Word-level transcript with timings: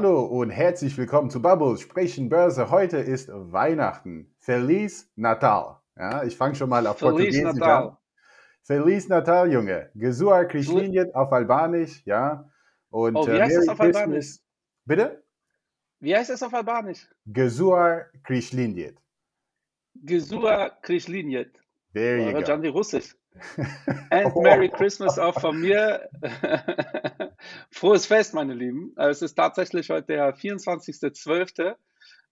Hallo 0.00 0.22
und 0.26 0.50
herzlich 0.50 0.96
willkommen 0.96 1.28
zu 1.28 1.42
Bubbles 1.42 1.80
Sprechen 1.80 2.28
Börse. 2.28 2.70
Heute 2.70 2.98
ist 2.98 3.30
Weihnachten. 3.32 4.32
Feliz 4.38 5.10
Natal. 5.16 5.80
Ja, 5.96 6.22
ich 6.22 6.36
fange 6.36 6.54
schon 6.54 6.70
mal 6.70 6.86
auf 6.86 7.00
Feliz 7.00 7.10
Portugiesisch 7.10 7.42
Natal. 7.42 7.88
an. 7.88 7.96
Feliz 8.62 9.08
Natal, 9.08 9.52
Junge. 9.52 9.90
Gesua 9.96 10.44
Krishlinjet 10.44 11.12
auf 11.16 11.32
Albanisch, 11.32 12.00
ja. 12.06 12.48
Und 12.90 13.16
Oh, 13.16 13.26
wie 13.26 13.32
äh, 13.32 13.42
heißt 13.42 13.56
das 13.56 13.66
Merry 13.66 13.70
auf 13.70 13.80
Albanisch? 13.80 14.26
Christmas. 14.26 14.46
Bitte? 14.84 15.24
Wie 15.98 16.14
heißt 16.16 16.30
es 16.30 16.44
auf 16.44 16.54
Albanisch? 16.54 17.10
Gesua 17.26 18.02
Krishlinjet. 18.22 19.02
Gesua 19.96 20.70
Krishlinjet. 20.80 21.60
There 21.92 22.18
you 22.22 22.36
Oder 22.38 22.56
go. 22.56 22.68
Russisch. 22.68 23.16
And 24.10 24.32
Oh. 24.34 24.42
Merry 24.42 24.68
Christmas 24.68 25.18
auch 25.18 25.38
von 25.40 25.60
mir. 25.60 26.08
Frohes 27.70 28.06
Fest, 28.06 28.34
meine 28.34 28.54
Lieben. 28.54 28.94
Äh, 28.96 29.08
Es 29.08 29.22
ist 29.22 29.34
tatsächlich 29.34 29.90
heute 29.90 30.06
der 30.08 30.34
24.12. 30.36 31.74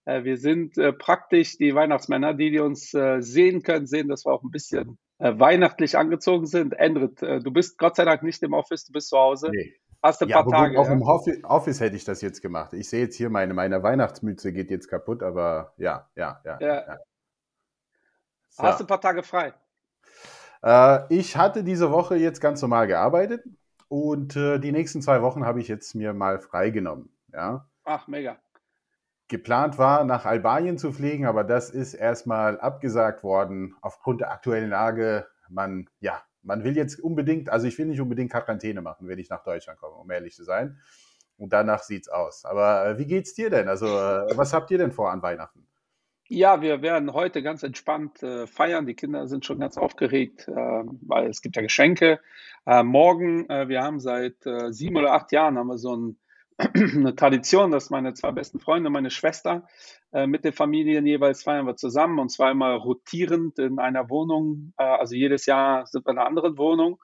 Äh, 0.05 0.23
Wir 0.23 0.37
sind 0.37 0.77
äh, 0.77 0.93
praktisch 0.93 1.57
die 1.57 1.73
Weihnachtsmänner, 1.75 2.33
die, 2.33 2.51
die 2.51 2.59
uns 2.59 2.93
äh, 2.93 3.21
sehen 3.21 3.63
können, 3.63 3.87
sehen, 3.87 4.07
dass 4.07 4.25
wir 4.25 4.33
auch 4.33 4.43
ein 4.43 4.51
bisschen 4.51 4.97
weihnachtlich 5.19 5.97
angezogen 5.97 6.45
sind. 6.45 6.73
Endrit, 6.73 7.23
du 7.23 7.49
bist 7.51 7.79
Gott 7.79 7.95
sei 7.95 8.05
Dank 8.05 8.21
nicht 8.21 8.43
im 8.43 8.53
Office, 8.53 8.85
du 8.85 8.93
bist 8.93 9.09
zu 9.09 9.17
Hause. 9.17 9.49
Nee. 9.51 9.73
Hast 10.03 10.21
ein 10.21 10.29
Ja, 10.29 10.35
paar 10.35 10.43
gut, 10.45 10.53
Tage. 10.53 10.79
auch 10.79 10.85
ja? 10.85 10.93
im 10.93 11.01
Offi- 11.01 11.43
Office 11.43 11.79
hätte 11.79 11.95
ich 11.95 12.03
das 12.05 12.21
jetzt 12.21 12.39
gemacht. 12.43 12.73
Ich 12.73 12.87
sehe 12.87 13.01
jetzt 13.01 13.15
hier, 13.15 13.31
meine, 13.31 13.55
meine 13.55 13.81
Weihnachtsmütze 13.81 14.53
geht 14.53 14.69
jetzt 14.69 14.87
kaputt, 14.89 15.23
aber 15.23 15.73
ja, 15.77 16.07
ja, 16.15 16.39
ja. 16.45 16.57
Ja. 16.61 16.67
ja. 16.87 16.97
So. 18.49 18.61
Hast 18.63 18.79
du 18.79 18.83
ein 18.83 18.87
paar 18.87 19.01
Tage 19.01 19.23
frei? 19.23 19.53
Äh, 20.67 21.05
ich 21.13 21.37
hatte 21.37 21.63
diese 21.63 21.91
Woche 21.91 22.17
jetzt 22.17 22.41
ganz 22.41 22.61
normal 22.61 22.87
gearbeitet 22.87 23.41
und 23.87 24.35
äh, 24.35 24.59
die 24.59 24.73
nächsten 24.73 25.01
zwei 25.01 25.21
Wochen 25.21 25.45
habe 25.45 25.61
ich 25.61 25.69
jetzt 25.69 25.95
mir 25.95 26.13
mal 26.13 26.39
freigenommen. 26.39 27.09
Ja. 27.31 27.69
Ach, 27.85 28.07
mega. 28.09 28.37
Geplant 29.29 29.77
war, 29.77 30.03
nach 30.03 30.25
Albanien 30.25 30.77
zu 30.77 30.91
fliegen, 30.91 31.25
aber 31.25 31.45
das 31.45 31.69
ist 31.69 31.93
erstmal 31.93 32.59
abgesagt 32.59 33.23
worden 33.23 33.75
aufgrund 33.81 34.19
der 34.19 34.31
aktuellen 34.31 34.69
Lage. 34.69 35.27
Man, 35.49 35.89
ja, 36.01 36.21
man 36.43 36.65
will 36.65 36.75
jetzt 36.75 36.99
unbedingt, 36.99 37.49
also 37.49 37.65
ich 37.65 37.77
will 37.77 37.85
nicht 37.85 38.01
unbedingt 38.01 38.31
Quarantäne 38.31 38.81
machen, 38.81 39.07
wenn 39.07 39.19
ich 39.19 39.29
nach 39.29 39.43
Deutschland 39.43 39.79
komme, 39.79 39.95
um 39.95 40.11
ehrlich 40.11 40.35
zu 40.35 40.43
sein. 40.43 40.79
Und 41.37 41.53
danach 41.53 41.83
sieht's 41.83 42.09
aus. 42.09 42.43
Aber 42.43 42.85
äh, 42.85 42.97
wie 42.97 43.05
geht's 43.05 43.33
dir 43.33 43.49
denn? 43.49 43.69
Also, 43.69 43.85
äh, 43.85 44.35
was 44.35 44.53
habt 44.53 44.71
ihr 44.71 44.77
denn 44.77 44.91
vor 44.91 45.11
an 45.11 45.21
Weihnachten? 45.21 45.66
Ja, 46.29 46.61
wir 46.61 46.81
werden 46.81 47.13
heute 47.13 47.41
ganz 47.41 47.63
entspannt 47.63 48.21
äh, 48.21 48.47
feiern. 48.47 48.85
Die 48.85 48.95
Kinder 48.95 49.27
sind 49.27 49.45
schon 49.45 49.59
ganz 49.59 49.77
aufgeregt, 49.77 50.45
äh, 50.49 50.51
weil 50.53 51.29
es 51.29 51.41
gibt 51.41 51.55
ja 51.55 51.61
Geschenke. 51.61 52.19
Äh, 52.65 52.83
morgen, 52.83 53.49
äh, 53.49 53.69
wir 53.69 53.81
haben 53.81 54.01
seit 54.01 54.45
äh, 54.45 54.73
sieben 54.73 54.97
oder 54.97 55.13
acht 55.13 55.31
Jahren 55.31 55.57
haben 55.57 55.67
wir 55.67 55.77
so 55.77 55.95
ein, 55.95 56.17
eine 56.57 57.15
Tradition, 57.15 57.71
dass 57.71 57.89
meine 57.91 58.13
zwei 58.13 58.31
besten 58.31 58.59
Freunde, 58.59 58.89
meine 58.89 59.09
Schwester, 59.09 59.67
äh, 60.11 60.27
mit 60.27 60.43
den 60.43 60.51
Familien 60.51 61.05
jeweils 61.05 61.43
feiern 61.43 61.65
wir 61.65 61.77
zusammen 61.77 62.19
und 62.19 62.29
zwar 62.29 62.51
immer 62.51 62.73
rotierend 62.73 63.57
in 63.57 63.79
einer 63.79 64.09
Wohnung. 64.09 64.73
Also 64.75 65.15
jedes 65.15 65.45
Jahr 65.45 65.85
sind 65.87 66.05
wir 66.05 66.11
in 66.11 66.17
einer 66.17 66.27
anderen 66.27 66.57
Wohnung 66.57 66.99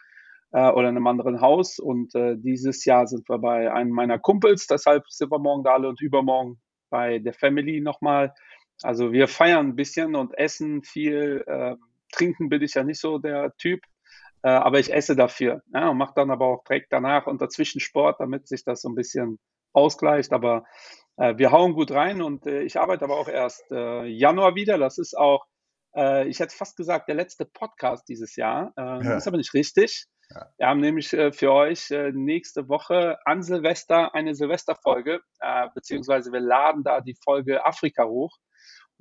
oder 0.52 0.90
in 0.90 0.98
einem 0.98 1.08
anderen 1.08 1.42
Haus 1.42 1.80
und 1.80 2.14
dieses 2.14 2.86
Jahr 2.86 3.08
sind 3.08 3.28
wir 3.28 3.40
bei 3.40 3.74
einem 3.74 3.90
meiner 3.90 4.20
Kumpels. 4.20 4.68
Deshalb 4.68 5.10
sind 5.10 5.32
wir 5.32 5.40
morgen 5.40 5.64
da 5.64 5.74
alle 5.74 5.90
und 5.90 6.00
übermorgen 6.00 6.62
bei 6.92 7.18
der 7.18 7.34
Family 7.34 7.82
nochmal. 7.82 8.36
Also 8.84 9.12
wir 9.12 9.28
feiern 9.28 9.70
ein 9.70 9.76
bisschen 9.76 10.16
und 10.16 10.38
essen 10.38 10.84
viel. 10.84 11.44
Äh, 11.48 11.76
trinken 12.12 12.50
bin 12.50 12.62
ich 12.62 12.76
ja 12.76 12.84
nicht 12.84 13.00
so 13.00 13.18
der 13.18 13.56
Typ, 13.58 13.82
äh, 14.44 14.50
aber 14.50 14.80
ich 14.80 14.94
esse 14.94 15.16
dafür. 15.16 15.62
Ja, 15.74 15.90
und 15.90 15.98
mache 15.98 16.14
dann 16.16 16.32
aber 16.32 16.46
auch 16.46 16.64
direkt 16.64 16.94
danach 16.94 17.28
und 17.28 17.42
dazwischen 17.42 17.82
Sport, 17.82 18.20
damit 18.20 18.48
sich 18.48 18.64
das 18.64 18.82
so 18.82 18.90
ein 18.90 18.96
bisschen 18.96 19.40
ausgleicht. 19.74 20.32
Aber 20.32 20.64
äh, 21.18 21.38
wir 21.38 21.52
hauen 21.52 21.74
gut 21.74 21.92
rein 21.92 22.22
und 22.22 22.46
äh, 22.46 22.62
ich 22.62 22.80
arbeite 22.80 23.06
aber 23.06 23.18
auch 23.18 23.28
erst 23.28 23.72
äh, 23.72 24.06
Januar 24.06 24.56
wieder. 24.56 24.78
Das 24.78 24.98
ist 24.98 25.18
auch, 25.18 25.46
äh, 25.96 26.28
ich 26.28 26.40
hätte 26.40 26.56
fast 26.56 26.78
gesagt, 26.78 27.08
der 27.08 27.16
letzte 27.16 27.46
Podcast 27.46 28.08
dieses 28.08 28.36
Jahr. 28.36 28.74
Äh, 28.78 28.82
Ja. 28.82 29.18
Ist 29.18 29.28
aber 29.28 29.38
nicht 29.38 29.54
richtig. 29.54 30.06
Ja. 30.30 30.48
Wir 30.58 30.68
haben 30.68 30.80
nämlich 30.80 31.14
äh, 31.14 31.32
für 31.32 31.52
euch 31.52 31.92
äh, 31.92 32.12
nächste 32.12 32.70
Woche 32.70 33.18
an 33.26 33.44
Silvester 33.44 34.16
eine 34.16 34.36
Silvesterfolge, 34.36 35.22
äh, 35.40 35.68
beziehungsweise 35.76 36.32
wir 36.32 36.40
laden 36.40 36.84
da 36.84 37.02
die 37.02 37.18
Folge 37.24 37.66
Afrika 37.66 38.06
hoch. 38.06 38.38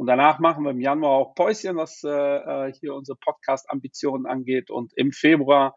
Und 0.02 0.08
danach 0.08 0.40
machen 0.40 0.64
wir 0.64 0.72
im 0.72 0.80
Januar 0.80 1.12
auch 1.12 1.34
Päuschen, 1.36 1.76
was 1.76 2.02
äh, 2.02 2.08
äh, 2.10 2.72
hier 2.72 2.92
unsere 2.92 3.16
Podcast-Ambitionen 3.18 4.26
angeht. 4.26 4.68
Und 4.68 4.92
im 4.96 5.12
Februar, 5.12 5.76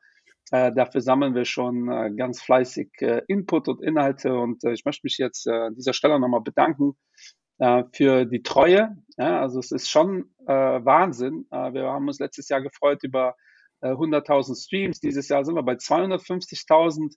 äh, 0.50 0.72
dafür 0.74 1.02
sammeln 1.02 1.36
wir 1.36 1.46
schon 1.46 1.92
äh, 1.92 2.10
ganz 2.18 2.42
fleißig 2.42 2.90
äh, 3.02 3.22
Input 3.28 3.68
und 3.68 3.84
Inhalte. 3.84 4.34
Und 4.34 4.64
äh, 4.64 4.72
ich 4.74 4.84
möchte 4.84 5.02
mich 5.04 5.20
jetzt 5.20 5.48
an 5.48 5.76
dieser 5.76 5.94
Stelle 5.94 6.20
nochmal 6.20 6.42
bedanken 6.42 6.98
für 7.94 8.26
die 8.26 8.42
Treue. 8.42 8.98
Ja, 9.16 9.42
also 9.42 9.60
es 9.60 9.72
ist 9.72 9.92
schon 9.92 10.32
Wahnsinn. 10.46 11.46
Wir 11.52 11.84
haben 11.84 12.08
uns 12.08 12.20
letztes 12.20 12.50
Jahr 12.50 12.62
gefreut 12.62 13.04
über 13.04 13.36
äh, 13.82 13.90
100.000 13.90 14.60
Streams. 14.60 15.00
Dieses 15.02 15.30
Jahr 15.30 15.46
sind 15.46 15.54
wir 15.54 15.64
bei 15.64 15.76
250.000. 15.76 17.14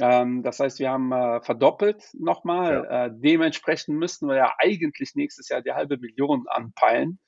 Ähm, 0.00 0.42
das 0.42 0.58
heißt, 0.58 0.78
wir 0.78 0.90
haben 0.90 1.12
äh, 1.12 1.40
verdoppelt 1.42 2.04
nochmal. 2.14 2.86
Äh, 2.88 3.10
dementsprechend 3.12 3.98
müssten 3.98 4.28
wir 4.28 4.36
ja 4.36 4.52
eigentlich 4.58 5.14
nächstes 5.14 5.48
Jahr 5.48 5.62
die 5.62 5.72
halbe 5.72 5.98
Million 5.98 6.44
anpeilen. 6.48 7.18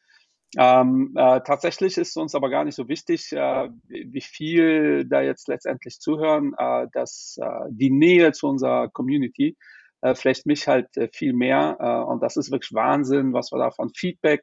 Ähm, 0.56 1.12
äh, 1.16 1.40
tatsächlich 1.40 1.98
ist 1.98 2.16
uns 2.16 2.34
aber 2.34 2.48
gar 2.48 2.64
nicht 2.64 2.76
so 2.76 2.88
wichtig, 2.88 3.32
äh, 3.32 3.68
wie 3.88 4.20
viel 4.20 5.04
da 5.04 5.20
jetzt 5.20 5.48
letztendlich 5.48 5.98
zuhören, 5.98 6.54
äh, 6.56 6.86
dass 6.92 7.36
äh, 7.40 7.66
die 7.70 7.90
Nähe 7.90 8.32
zu 8.32 8.46
unserer 8.46 8.88
Community 8.88 9.56
äh, 10.04 10.14
vielleicht 10.14 10.46
mich 10.46 10.68
halt 10.68 10.96
äh, 10.96 11.08
viel 11.12 11.32
mehr. 11.32 11.76
Äh, 11.80 12.10
und 12.10 12.22
das 12.22 12.36
ist 12.36 12.52
wirklich 12.52 12.74
Wahnsinn, 12.74 13.32
was 13.32 13.50
wir 13.52 13.58
da 13.58 13.70
von 13.70 13.90
Feedback 13.90 14.42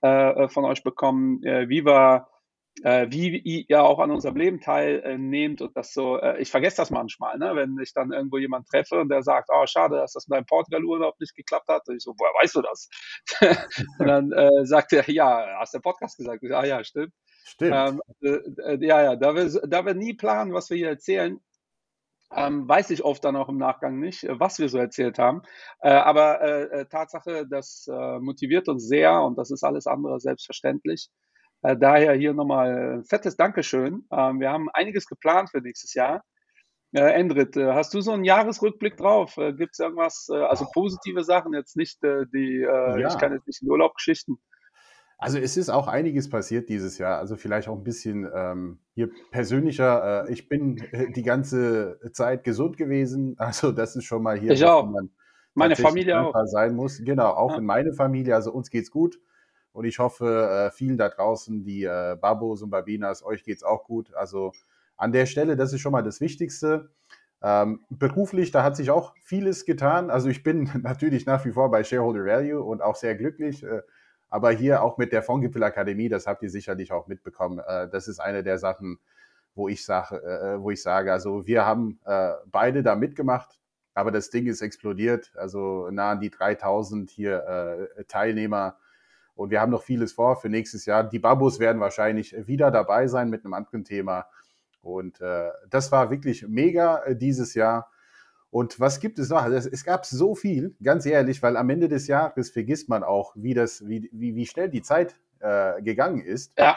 von 0.00 0.64
euch 0.64 0.84
bekommen, 0.84 1.42
wie 1.42 1.84
wir 1.84 2.28
äh, 2.82 3.06
wie 3.10 3.38
ihr 3.38 3.82
auch 3.82 3.98
an 3.98 4.10
unserem 4.10 4.36
Leben 4.36 4.60
teilnehmt 4.60 5.60
und 5.60 5.76
das 5.76 5.92
so, 5.92 6.18
äh, 6.18 6.40
ich 6.40 6.50
vergesse 6.50 6.76
das 6.78 6.90
manchmal, 6.90 7.38
ne? 7.38 7.54
wenn 7.54 7.78
ich 7.82 7.92
dann 7.92 8.12
irgendwo 8.12 8.38
jemanden 8.38 8.68
treffe 8.68 9.00
und 9.00 9.08
der 9.08 9.22
sagt, 9.22 9.48
oh, 9.52 9.66
schade, 9.66 9.96
dass 9.96 10.12
das 10.12 10.28
mit 10.28 10.36
deinem 10.36 10.46
Portugal-Urlaub 10.46 11.18
nicht 11.20 11.34
geklappt 11.34 11.68
hat. 11.68 11.88
Und 11.88 11.96
ich 11.96 12.02
so, 12.02 12.14
woher 12.18 12.32
weißt 12.42 12.56
du 12.56 12.62
das? 12.62 12.88
und 13.98 14.06
dann 14.06 14.32
äh, 14.32 14.64
sagt 14.64 14.92
er, 14.92 15.08
ja, 15.10 15.58
hast 15.58 15.74
du 15.74 15.80
Podcast 15.80 16.16
gesagt? 16.16 16.42
Ich, 16.42 16.54
ah 16.54 16.64
ja, 16.64 16.82
stimmt. 16.84 17.12
Stimmt. 17.44 17.74
Ähm, 17.74 18.02
äh, 18.20 18.74
äh, 18.74 18.86
ja, 18.86 19.02
ja, 19.02 19.16
da 19.16 19.34
wir, 19.34 19.48
da 19.66 19.86
wir 19.86 19.94
nie 19.94 20.14
planen, 20.14 20.52
was 20.52 20.68
wir 20.70 20.76
hier 20.76 20.88
erzählen, 20.88 21.40
ähm, 22.30 22.68
weiß 22.68 22.90
ich 22.90 23.02
oft 23.04 23.24
dann 23.24 23.36
auch 23.36 23.48
im 23.48 23.56
Nachgang 23.56 23.98
nicht, 23.98 24.24
äh, 24.24 24.38
was 24.38 24.58
wir 24.58 24.68
so 24.68 24.78
erzählt 24.78 25.18
haben. 25.18 25.42
Äh, 25.80 25.90
aber 25.90 26.42
äh, 26.42 26.80
äh, 26.80 26.86
Tatsache, 26.86 27.46
das 27.48 27.88
äh, 27.90 28.18
motiviert 28.18 28.68
uns 28.68 28.86
sehr 28.86 29.22
und 29.22 29.38
das 29.38 29.50
ist 29.50 29.64
alles 29.64 29.86
andere 29.86 30.20
selbstverständlich. 30.20 31.08
Äh, 31.62 31.76
daher 31.76 32.14
hier 32.14 32.34
nochmal 32.34 32.98
ein 32.98 33.04
fettes 33.04 33.36
Dankeschön. 33.36 34.06
Ähm, 34.12 34.40
wir 34.40 34.50
haben 34.50 34.68
einiges 34.72 35.06
geplant 35.06 35.50
für 35.50 35.60
nächstes 35.60 35.94
Jahr. 35.94 36.22
Äh, 36.92 37.00
Endrit, 37.12 37.56
äh, 37.56 37.72
hast 37.72 37.92
du 37.92 38.00
so 38.00 38.12
einen 38.12 38.24
Jahresrückblick 38.24 38.96
drauf? 38.96 39.36
Äh, 39.36 39.52
Gibt 39.52 39.72
es 39.74 39.78
irgendwas, 39.78 40.28
äh, 40.32 40.36
also 40.36 40.66
positive 40.72 41.22
Sachen, 41.24 41.52
jetzt 41.52 41.76
nicht 41.76 42.02
äh, 42.04 42.24
die, 42.32 42.62
äh, 42.62 43.00
Ja. 43.00 43.08
ich 43.08 43.18
kann 43.18 43.32
jetzt 43.32 43.46
nicht 43.46 43.60
in 43.62 43.68
Urlaubgeschichten. 43.70 44.38
Also 45.20 45.38
es 45.38 45.56
ist 45.56 45.68
auch 45.68 45.88
einiges 45.88 46.30
passiert 46.30 46.68
dieses 46.68 46.96
Jahr. 46.96 47.18
Also 47.18 47.34
vielleicht 47.36 47.66
auch 47.68 47.76
ein 47.76 47.82
bisschen 47.82 48.26
ähm, 48.32 48.78
hier 48.94 49.10
persönlicher. 49.32 50.26
Äh, 50.28 50.32
ich 50.32 50.48
bin 50.48 50.78
äh, 50.92 51.10
die 51.10 51.24
ganze 51.24 51.98
Zeit 52.12 52.44
gesund 52.44 52.76
gewesen. 52.76 53.34
Also 53.38 53.72
das 53.72 53.96
ist 53.96 54.04
schon 54.04 54.22
mal 54.22 54.38
hier, 54.38 54.52
Ich 54.52 54.64
auch. 54.64 54.86
man 54.86 55.10
Meine 55.54 55.74
Familie 55.76 56.20
auch. 56.20 56.32
sein 56.46 56.76
muss. 56.76 57.02
Genau, 57.04 57.30
auch 57.32 57.50
Ja. 57.52 57.58
in 57.58 57.64
meine 57.64 57.92
Familie. 57.94 58.34
Also 58.36 58.52
uns 58.52 58.70
geht's 58.70 58.92
gut. 58.92 59.18
Und 59.78 59.84
ich 59.84 60.00
hoffe, 60.00 60.26
äh, 60.66 60.70
vielen 60.72 60.98
da 60.98 61.08
draußen, 61.08 61.62
die 61.62 61.84
äh, 61.84 62.16
Babos 62.20 62.62
und 62.62 62.70
Babinas, 62.70 63.24
euch 63.24 63.44
geht's 63.44 63.62
auch 63.62 63.84
gut. 63.84 64.12
Also 64.12 64.50
an 64.96 65.12
der 65.12 65.24
Stelle, 65.24 65.54
das 65.54 65.72
ist 65.72 65.80
schon 65.80 65.92
mal 65.92 66.02
das 66.02 66.20
Wichtigste. 66.20 66.90
Ähm, 67.44 67.84
beruflich, 67.88 68.50
da 68.50 68.64
hat 68.64 68.74
sich 68.74 68.90
auch 68.90 69.14
vieles 69.22 69.66
getan. 69.66 70.10
Also 70.10 70.30
ich 70.30 70.42
bin 70.42 70.68
natürlich 70.82 71.26
nach 71.26 71.44
wie 71.44 71.52
vor 71.52 71.70
bei 71.70 71.84
Shareholder 71.84 72.24
Value 72.24 72.60
und 72.60 72.82
auch 72.82 72.96
sehr 72.96 73.14
glücklich. 73.14 73.62
Äh, 73.62 73.82
aber 74.28 74.50
hier 74.50 74.82
auch 74.82 74.98
mit 74.98 75.12
der 75.12 75.22
Fondgipfel 75.22 75.62
Akademie, 75.62 76.08
das 76.08 76.26
habt 76.26 76.42
ihr 76.42 76.50
sicherlich 76.50 76.90
auch 76.90 77.06
mitbekommen. 77.06 77.60
Äh, 77.64 77.88
das 77.88 78.08
ist 78.08 78.18
eine 78.18 78.42
der 78.42 78.58
Sachen, 78.58 78.98
wo 79.54 79.68
ich 79.68 79.84
sage, 79.84 80.16
äh, 80.16 80.60
wo 80.60 80.72
ich 80.72 80.82
sage, 80.82 81.12
also 81.12 81.46
wir 81.46 81.64
haben 81.64 82.00
äh, 82.04 82.32
beide 82.46 82.82
da 82.82 82.96
mitgemacht, 82.96 83.60
aber 83.94 84.10
das 84.10 84.30
Ding 84.30 84.46
ist 84.48 84.60
explodiert. 84.60 85.30
Also 85.36 85.88
nah 85.92 86.10
an 86.10 86.20
die 86.20 86.30
3000 86.30 87.10
hier 87.10 87.88
äh, 87.96 88.04
Teilnehmer. 88.06 88.76
Und 89.38 89.50
wir 89.50 89.60
haben 89.60 89.70
noch 89.70 89.84
vieles 89.84 90.12
vor 90.12 90.34
für 90.34 90.48
nächstes 90.48 90.84
Jahr. 90.84 91.04
Die 91.04 91.20
Babos 91.20 91.60
werden 91.60 91.80
wahrscheinlich 91.80 92.34
wieder 92.48 92.72
dabei 92.72 93.06
sein 93.06 93.30
mit 93.30 93.44
einem 93.44 93.54
anderen 93.54 93.84
Thema. 93.84 94.26
Und 94.82 95.20
äh, 95.20 95.50
das 95.70 95.92
war 95.92 96.10
wirklich 96.10 96.44
mega 96.48 97.04
äh, 97.04 97.14
dieses 97.14 97.54
Jahr. 97.54 97.88
Und 98.50 98.80
was 98.80 98.98
gibt 98.98 99.20
es 99.20 99.28
noch? 99.28 99.40
Also 99.40 99.68
es, 99.70 99.84
gab 99.84 100.06
so 100.06 100.34
viel, 100.34 100.74
ganz 100.82 101.06
ehrlich, 101.06 101.40
weil 101.40 101.56
am 101.56 101.70
Ende 101.70 101.86
des 101.86 102.08
Jahres 102.08 102.50
vergisst 102.50 102.88
man 102.88 103.04
auch, 103.04 103.32
wie, 103.36 103.54
das, 103.54 103.86
wie, 103.86 104.10
wie, 104.12 104.34
wie 104.34 104.46
schnell 104.46 104.70
die 104.70 104.82
Zeit 104.82 105.14
äh, 105.38 105.82
gegangen 105.82 106.20
ist. 106.20 106.58
Ja, 106.58 106.76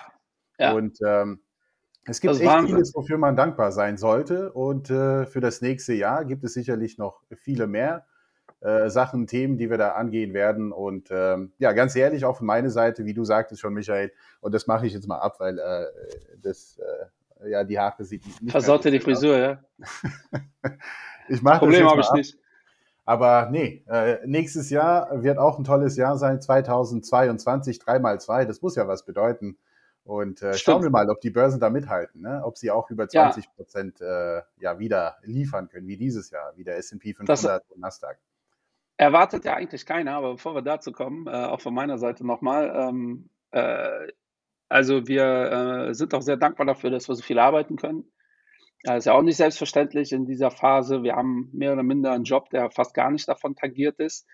ja. 0.60 0.74
Und 0.74 1.00
ähm, 1.04 1.40
es 2.06 2.22
gibt 2.22 2.36
Das 2.36 2.42
echt 2.42 2.48
Wahnsinn. 2.48 2.76
vieles, 2.76 2.94
wofür 2.94 3.18
man 3.18 3.36
dankbar 3.36 3.72
sein 3.72 3.98
sollte. 3.98 4.52
Und 4.52 4.92
äh, 4.92 5.26
für 5.26 5.40
das 5.40 5.62
nächste 5.62 5.94
Jahr 5.94 6.26
gibt 6.26 6.44
es 6.44 6.54
sicherlich 6.54 7.00
noch 7.00 7.24
viele 7.36 7.66
mehr 7.66 8.06
äh, 8.62 8.90
Sachen, 8.90 9.28
Themen, 9.28 9.58
die 9.58 9.70
wir 9.70 9.78
da 9.78 9.94
angehen 9.94 10.34
werden. 10.34 10.72
Und 10.72 11.10
ähm, 11.12 11.52
ja, 11.58 11.72
ganz 11.74 11.96
ehrlich, 11.96 12.26
auch 12.26 12.38
von 12.38 12.48
meiner 12.48 12.70
Seite, 12.70 13.06
wie 13.06 13.14
du 13.14 13.26
sagtest 13.26 13.62
schon, 13.62 13.74
Michael, 13.74 14.12
und 14.40 14.54
das 14.54 14.68
mache 14.68 14.86
ich 14.86 14.94
jetzt 14.94 15.08
mal 15.08 15.20
ab, 15.20 15.40
weil 15.40 15.60
äh, 15.60 15.86
das, 16.42 16.80
äh, 17.44 17.50
ja, 17.50 17.64
die 17.64 17.80
Haare 17.80 18.04
sieht 18.06 18.26
nicht 18.26 18.52
Versaute 18.52 18.92
die 18.92 19.00
Frisur, 19.00 19.38
ja. 19.38 19.64
ich 21.28 21.42
mache 21.42 21.60
Problem 21.60 21.90
habe 21.90 22.02
ich 22.02 22.08
ab. 22.08 22.16
nicht. 22.16 22.38
Aber 23.04 23.50
nee, 23.50 23.84
äh, 23.90 24.20
nächstes 24.26 24.70
Jahr 24.70 25.24
wird 25.24 25.40
auch 25.40 25.58
ein 25.58 25.64
tolles 25.64 25.98
Jahr 25.98 26.18
sein, 26.18 26.40
2022, 26.40 27.80
3x2, 27.80 28.46
das 28.46 28.62
muss 28.62 28.76
ja 28.76 28.88
was 28.88 29.06
bedeuten. 29.06 29.58
Und 30.04 30.42
äh, 30.42 30.54
schauen 30.54 30.84
wir 30.84 30.90
mal, 30.90 31.10
ob 31.10 31.20
die 31.22 31.30
Börsen 31.30 31.60
da 31.60 31.70
mithalten, 31.70 32.22
ne? 32.22 32.42
ob 32.44 32.58
sie 32.58 32.72
auch 32.72 32.90
über 32.90 33.08
20 33.08 33.54
Prozent 33.56 34.00
ja. 34.00 34.38
Äh, 34.38 34.44
ja 34.60 34.80
wieder 34.80 35.18
liefern 35.24 35.68
können, 35.68 35.88
wie 35.88 35.98
dieses 35.98 36.32
Jahr, 36.32 36.54
wie 36.56 36.64
der 36.64 36.78
S&P 36.78 37.14
500 37.14 37.44
das, 37.44 37.62
und 37.70 37.82
Nasdaq. 37.82 38.18
Erwartet 39.02 39.46
ja 39.46 39.56
eigentlich 39.56 39.88
keiner, 39.88 40.14
aber 40.14 40.34
bevor 40.34 40.54
wir 40.54 40.62
dazu 40.62 40.92
kommen, 40.92 41.26
äh, 41.26 41.32
auch 41.32 41.60
von 41.60 41.74
meiner 41.74 41.98
Seite 41.98 42.24
nochmal, 42.24 42.72
ähm, 42.76 43.32
äh, 43.50 44.12
also 44.70 45.08
wir 45.08 45.88
äh, 45.90 45.94
sind 45.96 46.14
auch 46.14 46.22
sehr 46.22 46.38
dankbar 46.38 46.68
dafür, 46.68 46.92
dass 46.92 47.10
wir 47.10 47.16
so 47.16 47.24
viel 47.24 47.40
arbeiten 47.40 47.78
können. 47.78 48.04
Das 48.84 49.00
ist 49.00 49.06
ja 49.06 49.14
auch 49.14 49.24
nicht 49.24 49.38
selbstverständlich 49.38 50.12
in 50.12 50.28
dieser 50.28 50.52
Phase. 50.52 51.02
Wir 51.02 51.16
haben 51.16 51.50
mehr 51.52 51.74
oder 51.74 51.82
minder 51.82 52.12
einen 52.12 52.26
Job, 52.26 52.52
der 52.52 52.70
fast 52.70 52.94
gar 52.94 53.10
nicht 53.10 53.28
davon 53.28 53.56
tangiert 53.56 53.98
ist. 53.98 54.28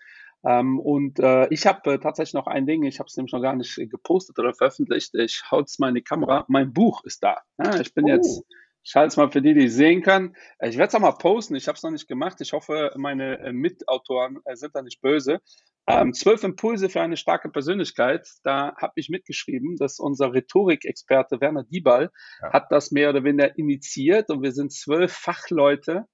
Ähm, 0.44 0.78
und 0.78 1.18
äh, 1.18 1.48
ich 1.48 1.66
habe 1.66 1.94
äh, 1.94 1.98
tatsächlich 1.98 2.34
noch 2.34 2.46
ein 2.46 2.66
Ding, 2.66 2.82
ich 2.82 2.98
habe 2.98 3.06
es 3.06 3.16
nämlich 3.16 3.32
noch 3.32 3.40
gar 3.40 3.56
nicht 3.56 3.74
gepostet 3.74 4.38
oder 4.38 4.52
veröffentlicht. 4.52 5.14
Ich 5.14 5.44
haue 5.50 5.62
es 5.62 5.78
mal 5.78 5.88
in 5.88 5.94
die 5.94 6.02
Kamera. 6.02 6.44
Mein 6.48 6.74
Buch 6.74 7.02
ist 7.04 7.22
da. 7.22 7.38
Ja, 7.56 7.80
ich 7.80 7.94
bin 7.94 8.04
oh. 8.04 8.08
jetzt, 8.08 8.42
ich 8.88 8.94
halte 8.96 9.08
es 9.08 9.16
mal 9.18 9.30
für 9.30 9.42
die, 9.42 9.52
die 9.52 9.66
es 9.66 9.74
sehen 9.74 10.00
können. 10.00 10.34
Ich 10.62 10.78
werde 10.78 10.88
es 10.88 10.94
auch 10.94 11.00
mal 11.00 11.12
posten. 11.12 11.54
Ich 11.56 11.68
habe 11.68 11.76
es 11.76 11.82
noch 11.82 11.90
nicht 11.90 12.08
gemacht. 12.08 12.40
Ich 12.40 12.54
hoffe, 12.54 12.90
meine 12.96 13.38
äh, 13.38 13.52
Mitautoren 13.52 14.38
äh, 14.46 14.56
sind 14.56 14.74
da 14.74 14.80
nicht 14.80 15.02
böse. 15.02 15.40
Ähm, 15.86 16.14
zwölf 16.14 16.42
Impulse 16.42 16.88
für 16.88 17.02
eine 17.02 17.18
starke 17.18 17.50
Persönlichkeit. 17.50 18.26
Da 18.44 18.74
habe 18.76 18.94
ich 18.96 19.10
mitgeschrieben, 19.10 19.76
dass 19.76 19.98
unser 19.98 20.32
Rhetorikexperte 20.32 21.38
Werner 21.38 21.64
Diebal 21.64 22.10
ja. 22.40 22.52
hat 22.54 22.72
das 22.72 22.90
mehr 22.90 23.10
oder 23.10 23.24
weniger 23.24 23.58
initiiert 23.58 24.30
und 24.30 24.42
wir 24.42 24.52
sind 24.52 24.72
zwölf 24.72 25.12
Fachleute, 25.12 26.06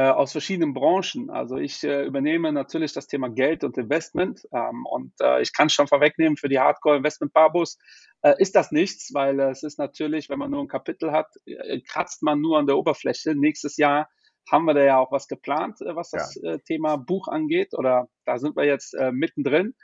aus 0.00 0.32
verschiedenen 0.32 0.74
Branchen. 0.74 1.30
Also 1.30 1.56
ich 1.56 1.82
äh, 1.84 2.04
übernehme 2.04 2.52
natürlich 2.52 2.92
das 2.92 3.06
Thema 3.06 3.28
Geld 3.28 3.64
und 3.64 3.78
Investment 3.78 4.46
ähm, 4.52 4.84
und 4.86 5.12
äh, 5.20 5.40
ich 5.40 5.52
kann 5.52 5.70
schon 5.70 5.86
vorwegnehmen, 5.86 6.36
für 6.36 6.48
die 6.48 6.58
Hardcore-Investment-Barbos 6.58 7.78
äh, 8.22 8.34
ist 8.38 8.54
das 8.54 8.72
nichts, 8.72 9.14
weil 9.14 9.40
es 9.40 9.62
ist 9.62 9.78
natürlich, 9.78 10.28
wenn 10.28 10.38
man 10.38 10.50
nur 10.50 10.62
ein 10.62 10.68
Kapitel 10.68 11.12
hat, 11.12 11.28
äh, 11.46 11.80
kratzt 11.80 12.22
man 12.22 12.40
nur 12.40 12.58
an 12.58 12.66
der 12.66 12.76
Oberfläche. 12.76 13.34
Nächstes 13.34 13.76
Jahr 13.76 14.08
haben 14.50 14.64
wir 14.64 14.74
da 14.74 14.84
ja 14.84 14.98
auch 14.98 15.12
was 15.12 15.28
geplant, 15.28 15.80
äh, 15.80 15.96
was 15.96 16.10
das 16.10 16.38
ja. 16.42 16.58
Thema 16.58 16.96
Buch 16.96 17.28
angeht 17.28 17.72
oder 17.72 18.08
da 18.24 18.38
sind 18.38 18.56
wir 18.56 18.64
jetzt 18.64 18.94
mittendrin. 19.12 19.74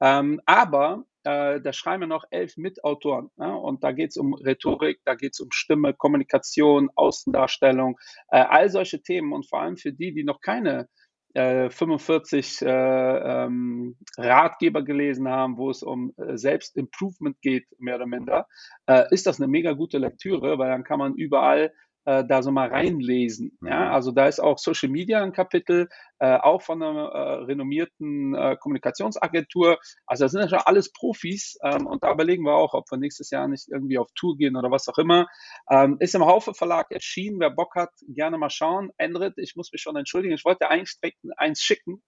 Ähm, 0.00 0.40
aber 0.44 1.04
äh, 1.26 1.60
da 1.60 1.72
schreiben 1.72 2.02
wir 2.02 2.06
noch 2.06 2.24
elf 2.30 2.56
Mitautoren. 2.56 3.30
Ja? 3.36 3.54
Und 3.54 3.82
da 3.82 3.90
geht 3.90 4.10
es 4.10 4.16
um 4.16 4.34
Rhetorik, 4.34 5.00
da 5.04 5.14
geht 5.14 5.32
es 5.32 5.40
um 5.40 5.50
Stimme, 5.50 5.92
Kommunikation, 5.92 6.88
Außendarstellung, 6.94 7.98
äh, 8.30 8.38
all 8.38 8.70
solche 8.70 9.02
Themen. 9.02 9.32
Und 9.32 9.48
vor 9.48 9.60
allem 9.60 9.76
für 9.76 9.92
die, 9.92 10.14
die 10.14 10.22
noch 10.22 10.40
keine 10.40 10.88
äh, 11.34 11.68
45 11.68 12.62
äh, 12.62 12.68
ähm, 12.68 13.96
Ratgeber 14.16 14.82
gelesen 14.82 15.28
haben, 15.28 15.58
wo 15.58 15.68
es 15.68 15.82
um 15.82 16.14
äh, 16.16 16.36
Selbstimprovement 16.36 17.40
geht, 17.42 17.66
mehr 17.78 17.96
oder 17.96 18.06
minder, 18.06 18.46
äh, 18.86 19.04
ist 19.10 19.26
das 19.26 19.40
eine 19.40 19.48
mega 19.48 19.72
gute 19.72 19.98
Lektüre, 19.98 20.58
weil 20.58 20.70
dann 20.70 20.84
kann 20.84 21.00
man 21.00 21.14
überall 21.14 21.72
äh, 22.06 22.24
da 22.24 22.42
so 22.42 22.50
mal 22.50 22.68
reinlesen. 22.68 23.58
Ja? 23.62 23.86
Mhm. 23.86 23.92
Also 23.92 24.12
da 24.12 24.26
ist 24.26 24.40
auch 24.40 24.58
Social 24.58 24.88
Media 24.88 25.22
ein 25.22 25.32
Kapitel, 25.32 25.88
äh, 26.18 26.36
auch 26.36 26.62
von 26.62 26.82
einer 26.82 27.08
äh, 27.08 27.32
renommierten 27.44 28.34
äh, 28.34 28.56
Kommunikationsagentur. 28.58 29.78
Also 30.06 30.24
das 30.24 30.32
sind 30.32 30.42
ja 30.42 30.48
schon 30.48 30.58
alles 30.64 30.92
Profis 30.92 31.58
ähm, 31.62 31.86
und 31.86 32.02
da 32.02 32.12
überlegen 32.12 32.44
wir 32.44 32.54
auch, 32.54 32.74
ob 32.74 32.90
wir 32.90 32.96
nächstes 32.96 33.30
Jahr 33.30 33.48
nicht 33.48 33.68
irgendwie 33.68 33.98
auf 33.98 34.08
Tour 34.14 34.36
gehen 34.36 34.56
oder 34.56 34.70
was 34.70 34.88
auch 34.88 34.98
immer. 34.98 35.26
Ähm, 35.68 35.96
ist 36.00 36.14
im 36.14 36.24
Haufe 36.24 36.54
Verlag 36.54 36.90
erschienen. 36.90 37.40
Wer 37.40 37.50
Bock 37.50 37.74
hat, 37.74 37.90
gerne 38.08 38.38
mal 38.38 38.50
schauen. 38.50 38.90
Endrit, 38.96 39.34
ich 39.36 39.56
muss 39.56 39.72
mich 39.72 39.82
schon 39.82 39.96
entschuldigen. 39.96 40.34
Ich 40.34 40.44
wollte 40.44 40.70
eigentlich 40.70 40.98
direkt 41.00 41.18
eins 41.36 41.60
schicken. 41.60 42.02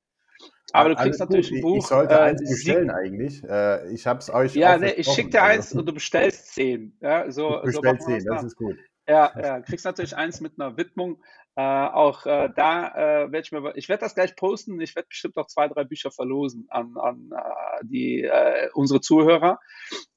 Aber 0.72 0.90
du 0.90 0.94
kriegst 0.94 1.20
Alles 1.20 1.30
natürlich 1.30 1.48
gut. 1.48 1.58
ein 1.58 1.62
Buch. 1.62 1.76
Ich 1.78 1.86
sollte 1.86 2.14
äh, 2.14 2.18
eins 2.18 2.40
bestellen 2.48 2.90
eigentlich. 2.90 3.42
Äh, 3.42 3.92
ich 3.92 4.06
habe 4.06 4.20
es 4.20 4.30
euch. 4.30 4.54
Ja, 4.54 4.78
nee, 4.78 4.92
ich 4.92 5.08
schicke 5.08 5.30
dir 5.30 5.42
eins 5.42 5.68
also. 5.68 5.80
und 5.80 5.86
du 5.86 5.94
bestellst 5.94 6.54
zehn. 6.54 6.96
Ja, 7.00 7.30
so, 7.30 7.58
ich 7.58 7.72
bestell 7.72 7.98
so 7.98 8.06
zehn, 8.06 8.24
das 8.24 8.44
ist 8.44 8.56
gut. 8.56 8.76
Ja, 9.08 9.32
ja, 9.42 9.60
kriegst 9.60 9.86
natürlich 9.86 10.14
eins 10.14 10.42
mit 10.42 10.60
einer 10.60 10.76
Widmung. 10.76 11.22
Äh, 11.56 11.62
auch 11.62 12.26
äh, 12.26 12.50
da 12.54 12.88
äh, 12.88 13.32
werde 13.32 13.40
ich 13.40 13.52
mir, 13.52 13.72
ich 13.74 13.88
werde 13.88 14.02
das 14.02 14.14
gleich 14.14 14.36
posten. 14.36 14.78
Ich 14.82 14.94
werde 14.94 15.08
bestimmt 15.08 15.36
noch 15.36 15.46
zwei, 15.46 15.66
drei 15.66 15.84
Bücher 15.84 16.10
verlosen 16.10 16.66
an, 16.68 16.94
an 16.98 17.30
äh, 17.34 17.84
die 17.84 18.24
äh, 18.24 18.68
unsere 18.74 19.00
Zuhörer. 19.00 19.60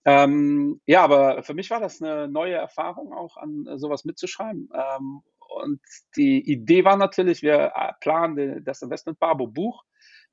Ähm, 0.04 0.82
ja, 0.86 1.04
aber 1.04 1.42
für 1.42 1.54
mich 1.54 1.70
war 1.70 1.80
das 1.80 2.02
eine 2.02 2.28
neue 2.28 2.56
Erfahrung, 2.56 3.14
auch 3.14 3.38
an 3.38 3.66
äh, 3.66 3.80
sowas 3.80 4.04
mitzuschreiben. 4.04 4.70
Ähm, 4.74 5.22
und 5.40 5.82
die 6.18 6.52
Idee 6.52 6.84
war 6.84 6.98
natürlich, 6.98 7.42
wir 7.42 7.72
planen 8.02 8.64
das 8.66 8.82
Investment 8.82 9.20
Barbo 9.20 9.48
Buch. 9.48 9.86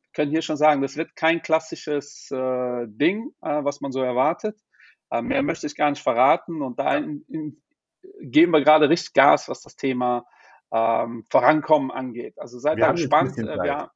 Wir 0.02 0.10
können 0.12 0.30
hier 0.32 0.42
schon 0.42 0.56
sagen, 0.56 0.82
das 0.82 0.96
wird 0.96 1.16
kein 1.16 1.42
klassisches 1.42 2.28
Ding, 2.30 3.32
was 3.40 3.80
man 3.80 3.90
so 3.90 4.00
erwartet. 4.00 4.56
mehr 5.10 5.42
möchte 5.42 5.66
ich 5.66 5.74
gar 5.74 5.90
nicht 5.90 6.04
verraten. 6.04 6.62
Und 6.62 6.78
da 6.78 6.94
in, 6.98 7.24
in, 7.26 7.60
geben 8.20 8.52
wir 8.52 8.62
gerade 8.62 8.88
richtig 8.88 9.14
Gas, 9.14 9.48
was 9.48 9.62
das 9.62 9.76
Thema 9.76 10.26
ähm, 10.72 11.24
Vorankommen 11.30 11.90
angeht. 11.90 12.38
Also 12.38 12.58
seid 12.58 12.80
da 12.80 12.92
gespannt. 12.92 13.38
Äh, 13.38 13.44
wir, 13.44 13.90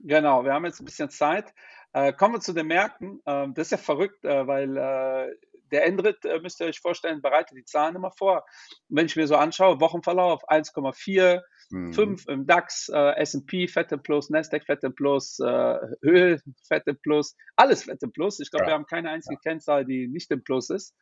genau, 0.00 0.44
wir 0.44 0.52
haben 0.52 0.64
jetzt 0.64 0.80
ein 0.80 0.84
bisschen 0.84 1.10
Zeit. 1.10 1.52
Äh, 1.92 2.12
kommen 2.12 2.34
wir 2.34 2.40
zu 2.40 2.52
den 2.52 2.66
Märkten. 2.66 3.20
Äh, 3.24 3.48
das 3.54 3.68
ist 3.68 3.70
ja 3.70 3.78
verrückt, 3.78 4.24
äh, 4.24 4.46
weil 4.46 4.76
äh, 4.76 5.32
der 5.70 5.86
Endrit, 5.86 6.24
äh, 6.24 6.40
müsst 6.40 6.60
ihr 6.60 6.66
euch 6.66 6.80
vorstellen, 6.80 7.22
bereitet 7.22 7.56
die 7.56 7.64
Zahlen 7.64 7.94
immer 7.94 8.10
vor. 8.10 8.44
Und 8.88 8.96
wenn 8.96 9.06
ich 9.06 9.14
mir 9.14 9.28
so 9.28 9.36
anschaue, 9.36 9.80
Wochenverlauf 9.80 10.42
1,4, 10.48 11.40
mhm. 11.70 11.92
5 11.92 12.28
im 12.28 12.46
DAX, 12.46 12.88
S&P 12.88 13.68
fette 13.68 13.96
Plus, 13.96 14.28
Nasdaq 14.28 14.64
fette 14.64 14.90
Plus, 14.90 15.38
Öl 15.40 16.40
fette 16.66 16.94
Plus, 16.94 17.36
alles 17.56 17.84
fette 17.84 18.08
Plus. 18.08 18.40
Ich 18.40 18.50
glaube, 18.50 18.64
ja. 18.64 18.70
wir 18.70 18.74
haben 18.74 18.86
keine 18.86 19.10
einzige 19.10 19.36
ja. 19.36 19.40
Kennzahl, 19.50 19.84
die 19.84 20.08
nicht 20.08 20.30
im 20.32 20.42
Plus 20.42 20.70
ist. 20.70 20.96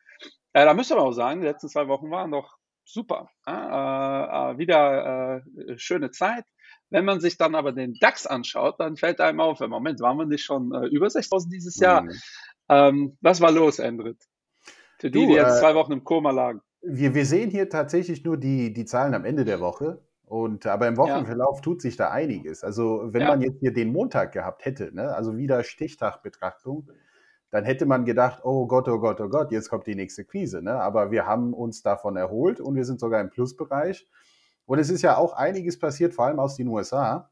Äh, 0.53 0.65
da 0.65 0.73
müssen 0.73 0.97
wir 0.97 1.01
auch 1.01 1.11
sagen, 1.11 1.41
die 1.41 1.47
letzten 1.47 1.69
zwei 1.69 1.87
Wochen 1.87 2.09
waren 2.11 2.31
doch 2.31 2.57
super. 2.85 3.29
Äh, 3.45 3.51
äh, 3.51 4.57
wieder 4.57 5.41
äh, 5.67 5.77
schöne 5.77 6.11
Zeit. 6.11 6.45
Wenn 6.89 7.05
man 7.05 7.19
sich 7.19 7.37
dann 7.37 7.55
aber 7.55 7.71
den 7.71 7.95
DAX 7.99 8.27
anschaut, 8.27 8.79
dann 8.79 8.97
fällt 8.97 9.19
einem 9.19 9.39
auf, 9.39 9.61
im 9.61 9.71
Moment 9.71 9.99
waren 9.99 10.17
wir 10.17 10.25
nicht 10.25 10.43
schon 10.43 10.73
äh, 10.73 10.85
über 10.87 11.09
6000 11.09 11.51
dieses 11.51 11.77
Jahr. 11.77 12.03
Mhm. 12.03 12.11
Ähm, 12.69 13.17
was 13.21 13.41
war 13.41 13.51
los, 13.51 13.79
Endrit? 13.79 14.23
Für 14.99 15.09
die, 15.09 15.19
du, 15.19 15.27
die 15.27 15.33
jetzt 15.33 15.59
zwei 15.59 15.75
Wochen 15.75 15.91
im 15.91 16.03
Koma 16.03 16.31
lagen. 16.31 16.61
Wir, 16.81 17.15
wir 17.15 17.25
sehen 17.25 17.49
hier 17.49 17.69
tatsächlich 17.69 18.23
nur 18.23 18.37
die, 18.37 18.73
die 18.73 18.85
Zahlen 18.85 19.15
am 19.15 19.25
Ende 19.25 19.43
der 19.43 19.59
Woche. 19.59 20.01
Und, 20.25 20.65
aber 20.65 20.87
im 20.87 20.97
Wochenverlauf 20.97 21.57
ja. 21.57 21.61
tut 21.61 21.81
sich 21.81 21.95
da 21.95 22.09
einiges. 22.09 22.63
Also 22.63 23.09
wenn 23.11 23.21
ja. 23.21 23.27
man 23.27 23.41
jetzt 23.41 23.59
hier 23.59 23.73
den 23.73 23.91
Montag 23.91 24.31
gehabt 24.31 24.65
hätte, 24.65 24.93
ne, 24.93 25.13
also 25.13 25.37
wieder 25.37 25.63
Stichtagbetrachtung, 25.63 26.89
dann 27.53 27.65
hätte 27.65 27.85
man 27.85 28.03
gedacht, 28.03 28.39
oh 28.43 28.65
Gott, 28.65 28.89
oh 28.89 28.97
Gott, 28.97 29.21
oh 29.21 29.29
Gott, 29.29 29.51
jetzt 29.51 29.69
kommt 29.69 29.85
die 29.85 29.93
nächste 29.93 30.25
Krise. 30.25 30.63
Ne? 30.63 30.73
Aber 30.73 31.11
wir 31.11 31.27
haben 31.27 31.53
uns 31.53 31.83
davon 31.83 32.15
erholt 32.15 32.59
und 32.59 32.73
wir 32.73 32.83
sind 32.83 32.99
sogar 32.99 33.21
im 33.21 33.29
Plusbereich. 33.29 34.07
Und 34.65 34.79
es 34.79 34.89
ist 34.89 35.03
ja 35.03 35.17
auch 35.17 35.33
einiges 35.33 35.77
passiert, 35.77 36.15
vor 36.15 36.25
allem 36.25 36.39
aus 36.39 36.55
den 36.55 36.67
USA. 36.67 37.29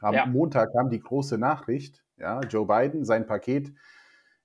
Am 0.00 0.14
ja. 0.14 0.24
Montag 0.24 0.72
kam 0.72 0.88
die 0.88 1.00
große 1.00 1.36
Nachricht, 1.36 2.02
ja, 2.16 2.40
Joe 2.40 2.66
Biden, 2.66 3.04
sein 3.04 3.26
Paket 3.26 3.74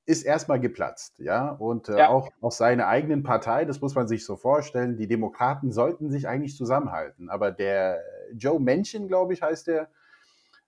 ist 0.06 0.24
erstmal 0.24 0.60
geplatzt, 0.60 1.20
ja, 1.20 1.52
und 1.52 1.88
äh, 1.88 2.00
ja. 2.00 2.10
auch 2.10 2.30
aus 2.42 2.58
seiner 2.58 2.88
eigenen 2.88 3.24
Partei, 3.24 3.64
das 3.64 3.80
muss 3.80 3.96
man 3.96 4.10
sich 4.10 4.26
so 4.26 4.36
vorstellen, 4.36 4.98
die 4.98 5.08
Demokraten 5.08 5.72
sollten 5.72 6.10
sich 6.10 6.28
eigentlich 6.28 6.56
zusammenhalten, 6.56 7.30
aber 7.30 7.52
der 7.52 8.02
Joe 8.34 8.60
Manchin, 8.60 9.08
glaube 9.08 9.34
ich, 9.34 9.42
heißt 9.42 9.68
der, 9.68 9.90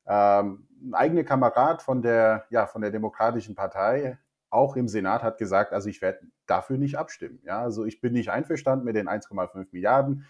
ähm, 0.08 0.68
ein 0.82 0.94
eigener 0.94 1.24
Kamerad 1.24 1.82
von 1.82 2.02
der, 2.02 2.46
ja, 2.50 2.68
von 2.68 2.82
der 2.82 2.92
Demokratischen 2.92 3.56
Partei, 3.56 4.18
auch 4.50 4.76
im 4.76 4.88
Senat 4.88 5.24
hat 5.24 5.38
gesagt, 5.38 5.74
also 5.74 5.90
ich 5.90 6.02
werde 6.02 6.20
dafür 6.46 6.78
nicht 6.78 6.98
abstimmen. 6.98 7.40
Ja, 7.44 7.62
also 7.62 7.86
ich 7.86 8.02
bin 8.02 8.14
nicht 8.14 8.30
einverstanden 8.30 8.86
mit 8.86 8.96
den 8.96 9.08
1,5 9.08 9.68
Milliarden. 9.72 10.26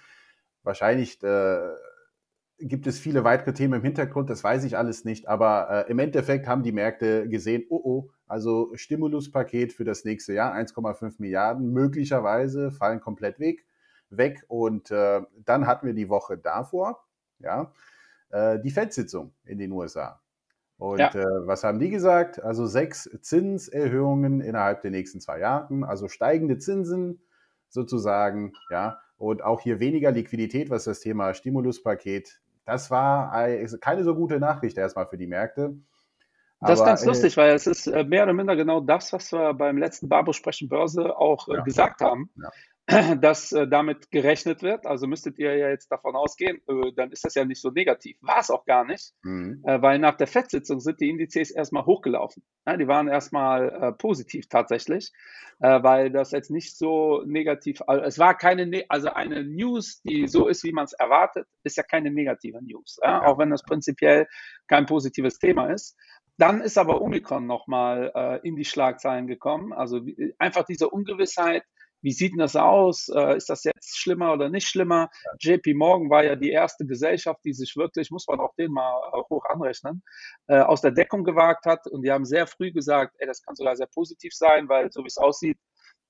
Wahrscheinlich 0.64 1.22
äh, 1.24 1.60
gibt 2.60 2.88
es 2.88 3.00
viele 3.00 3.24
weitere 3.24 3.54
Themen 3.54 3.76
im 3.76 3.84
Hintergrund, 3.84 4.30
das 4.30 4.44
weiß 4.44 4.64
ich 4.66 4.78
alles 4.78 5.06
nicht, 5.06 5.28
aber 5.28 5.86
äh, 5.88 5.92
im 5.92 6.00
Endeffekt 6.00 6.48
haben 6.48 6.64
die 6.64 6.72
Märkte 6.72 7.28
gesehen, 7.30 7.64
oh 7.70 7.82
oh, 7.84 8.10
also 8.28 8.72
Stimuluspaket 8.76 9.74
für 9.74 9.86
das 9.86 10.04
nächste 10.04 10.34
Jahr, 10.34 10.54
1,5 10.54 11.16
Milliarden, 11.20 11.72
möglicherweise 11.72 12.72
fallen 12.72 13.00
komplett 13.00 13.40
weg, 13.40 13.66
weg 14.10 14.44
und 14.48 14.92
äh, 14.92 15.22
dann 15.46 15.68
hatten 15.68 15.88
wir 15.88 15.94
die 15.94 16.10
Woche 16.10 16.38
davor, 16.38 17.06
ja, 17.40 17.72
äh, 18.30 18.60
die 18.60 18.72
Fed-Sitzung 18.72 19.34
in 19.46 19.58
den 19.58 19.72
USA. 19.72 20.22
Und 20.80 21.00
ja. 21.00 21.14
äh, 21.14 21.26
was 21.46 21.64
haben 21.64 21.78
die 21.78 21.92
gesagt? 21.92 22.42
Also 22.42 22.66
sechs 22.66 23.08
Zinserhöhungen 23.22 24.42
innerhalb 24.42 24.82
der 24.82 24.92
nächsten 24.92 25.22
zwei 25.22 25.40
Jahre, 25.40 25.88
also 25.88 26.08
steigende 26.08 26.58
Zinsen 26.58 27.22
sozusagen, 27.68 28.54
ja, 28.72 29.00
und 29.18 29.44
auch 29.44 29.62
hier 29.62 29.80
weniger 29.80 30.12
Liquidität, 30.12 30.72
was 30.72 30.86
das 30.86 31.02
Thema 31.02 31.34
Stimuluspaket 31.34 32.42
das 32.70 32.92
war 32.92 33.32
keine 33.82 34.04
so 34.04 34.14
gute 34.16 34.40
Nachricht 34.40 34.78
erstmal 34.78 35.08
für 35.08 35.18
die 35.18 35.28
Märkte. 35.28 35.76
Das 36.62 36.80
ist 36.80 36.86
ganz 36.86 37.04
äh, 37.04 37.08
lustig, 37.08 37.38
weil 37.38 37.56
es 37.56 37.66
ist 37.68 37.88
äh, 37.88 38.04
mehr 38.04 38.24
oder 38.24 38.34
minder 38.34 38.56
genau 38.56 38.82
das, 38.82 39.14
was 39.14 39.32
wir 39.32 39.54
beim 39.54 39.78
letzten 39.78 40.10
Barbo 40.10 40.34
Sprechen 40.34 40.68
Börse 40.68 41.18
auch 41.18 41.48
äh, 41.48 41.56
ja. 41.56 41.62
gesagt 41.62 42.02
haben. 42.02 42.30
Ja. 42.36 42.50
dass 43.22 43.52
äh, 43.52 43.68
damit 43.68 44.10
gerechnet 44.10 44.64
wird. 44.64 44.86
Also 44.86 45.06
müsstet 45.06 45.38
ihr 45.38 45.56
ja 45.56 45.70
jetzt 45.70 45.92
davon 45.92 46.16
ausgehen, 46.16 46.60
äh, 46.68 46.92
dann 46.96 47.12
ist 47.12 47.24
das 47.24 47.36
ja 47.36 47.46
nicht 47.46 47.62
so 47.62 47.70
negativ. 47.70 48.18
War 48.22 48.40
es 48.40 48.50
auch 48.50 48.66
gar 48.66 48.84
nicht, 48.84 49.14
mhm. 49.22 49.64
äh, 49.66 49.82
weil 49.82 50.00
nach 50.00 50.16
der 50.16 50.28
FED-Sitzung 50.28 50.80
sind 50.80 51.00
die 51.00 51.10
Indizes 51.10 51.52
erstmal 51.52 51.86
hochgelaufen. 51.86 52.44
Ja, 52.66 52.78
die 52.78 52.88
waren 52.88 53.08
erstmal 53.08 53.70
äh, 53.70 53.92
positiv 53.92 54.50
tatsächlich, 54.50 55.12
äh, 55.60 55.84
weil 55.84 56.10
das 56.10 56.32
jetzt 56.32 56.50
nicht 56.50 56.78
so 56.78 57.24
negativ, 57.26 57.82
also 57.86 58.04
es 58.04 58.18
war 58.18 58.36
keine, 58.36 58.66
ne 58.66 58.86
also 58.90 59.10
eine 59.10 59.44
News, 59.44 60.02
die 60.02 60.28
so 60.28 60.48
ist, 60.48 60.64
wie 60.64 60.72
man 60.72 60.86
es 60.86 60.94
erwartet, 60.94 61.48
ist 61.64 61.78
ja 61.78 61.84
keine 61.84 62.10
negative 62.12 62.60
News, 62.64 63.00
ja? 63.04 63.24
auch 63.24 63.38
wenn 63.38 63.52
das 63.52 63.64
prinzipiell 63.64 64.28
kein 64.68 64.88
positives 64.88 65.38
Thema 65.38 65.68
ist. 65.68 65.96
Dann 66.38 66.62
ist 66.62 66.78
aber 66.78 67.02
Omikron 67.02 67.46
nochmal 67.46 68.12
äh, 68.16 68.48
in 68.48 68.56
die 68.56 68.64
Schlagzeilen 68.64 69.28
gekommen. 69.28 69.74
Also 69.74 70.00
einfach 70.38 70.64
diese 70.64 70.90
Ungewissheit, 70.90 71.64
wie 72.02 72.12
sieht 72.12 72.32
denn 72.32 72.40
das 72.40 72.56
aus? 72.56 73.10
Äh, 73.10 73.38
ist 73.38 73.50
das 73.50 73.64
jetzt 73.64 73.98
schlimmer 73.98 74.34
oder 74.34 74.50
nicht 74.50 74.68
schlimmer? 74.68 75.10
JP 75.40 75.74
Morgan 75.74 76.10
war 76.10 76.24
ja 76.24 76.36
die 76.36 76.52
erste 76.52 76.86
Gesellschaft, 76.86 77.40
die 77.44 77.54
sich 77.54 77.76
wirklich, 77.76 78.12
muss 78.12 78.28
man 78.28 78.40
auch 78.40 78.54
den 78.56 78.72
mal 78.72 79.12
äh, 79.14 79.22
hoch 79.30 79.46
anrechnen, 79.46 80.04
äh, 80.48 80.60
aus 80.60 80.82
der 80.82 80.92
Deckung 80.92 81.24
gewagt 81.24 81.66
hat. 81.66 81.88
Und 81.88 82.04
die 82.04 82.12
haben 82.12 82.26
sehr 82.26 82.48
früh 82.48 82.72
gesagt, 82.72 83.16
ey, 83.20 83.28
das 83.28 83.42
kann 83.42 83.56
sogar 83.56 83.76
sehr 83.76 83.88
positiv 83.88 84.34
sein, 84.34 84.70
weil 84.70 84.92
so 84.92 85.04
wie 85.04 85.08
es 85.08 85.18
aussieht, 85.18 85.58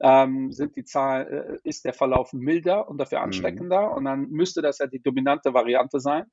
ähm, 0.01 0.51
sind 0.51 0.75
die 0.75 0.86
Zahlen, 0.86 1.27
äh, 1.27 1.58
ist 1.63 1.86
der 1.86 1.93
Verlauf 1.93 2.34
milder 2.34 2.88
und 2.88 2.98
dafür 2.98 3.19
mhm. 3.19 3.25
ansteckender. 3.25 3.89
Mhm. 3.89 3.93
Und 3.96 4.05
dann 4.05 4.29
müsste 4.29 4.62
das 4.62 4.79
ja 4.79 4.88
die 4.88 5.01
dominante 5.01 5.53
Variante 5.53 6.00
sein. 6.00 6.25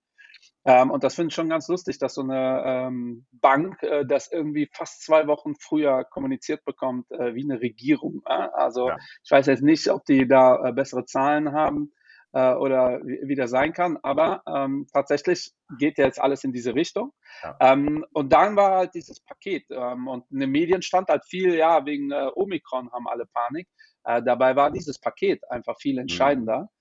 Ähm, 0.66 0.90
und 0.90 1.04
das 1.04 1.14
finde 1.14 1.28
ich 1.28 1.34
schon 1.34 1.48
ganz 1.48 1.68
lustig, 1.68 1.98
dass 1.98 2.14
so 2.14 2.22
eine 2.22 2.62
ähm, 2.66 3.24
Bank 3.30 3.82
äh, 3.84 4.04
das 4.04 4.30
irgendwie 4.30 4.68
fast 4.72 5.04
zwei 5.04 5.28
Wochen 5.28 5.54
früher 5.60 6.04
kommuniziert 6.04 6.64
bekommt 6.64 7.10
äh, 7.12 7.34
wie 7.34 7.44
eine 7.44 7.60
Regierung. 7.60 8.22
Äh? 8.26 8.48
Also 8.52 8.88
ja. 8.88 8.96
ich 9.24 9.30
weiß 9.30 9.46
jetzt 9.46 9.62
nicht, 9.62 9.88
ob 9.88 10.04
die 10.04 10.26
da 10.26 10.68
äh, 10.68 10.72
bessere 10.72 11.04
Zahlen 11.04 11.52
haben 11.52 11.92
äh, 12.32 12.52
oder 12.54 13.00
wie, 13.04 13.20
wie, 13.28 13.36
das 13.36 13.50
sein 13.50 13.72
kann, 13.72 13.96
aber 14.02 14.42
ähm, 14.48 14.88
tatsächlich 14.92 15.52
geht 15.78 15.98
jetzt 15.98 16.20
alles 16.20 16.42
in 16.42 16.52
diese 16.52 16.74
Richtung. 16.74 17.12
Ja. 17.44 17.56
Ähm, 17.60 18.04
und 18.12 18.32
dann 18.32 18.56
war 18.56 18.76
halt 18.76 18.94
dieses 18.94 19.20
Paket 19.20 19.66
ähm, 19.70 20.08
und 20.08 20.28
in 20.32 20.40
den 20.40 20.50
Medien 20.50 20.82
stand 20.82 21.08
halt 21.10 21.24
viel, 21.24 21.54
ja, 21.54 21.86
wegen 21.86 22.10
äh, 22.10 22.28
Omikron 22.34 22.90
haben 22.90 23.06
alle 23.06 23.26
Panik. 23.26 23.68
dabei 24.04 24.54
war 24.54 24.70
dieses 24.70 25.00
Paket 25.00 25.48
einfach 25.50 25.76
viel 25.78 25.94
mhm. 25.94 26.02
entscheidender. 26.02 26.62
Mhm. 26.62 26.75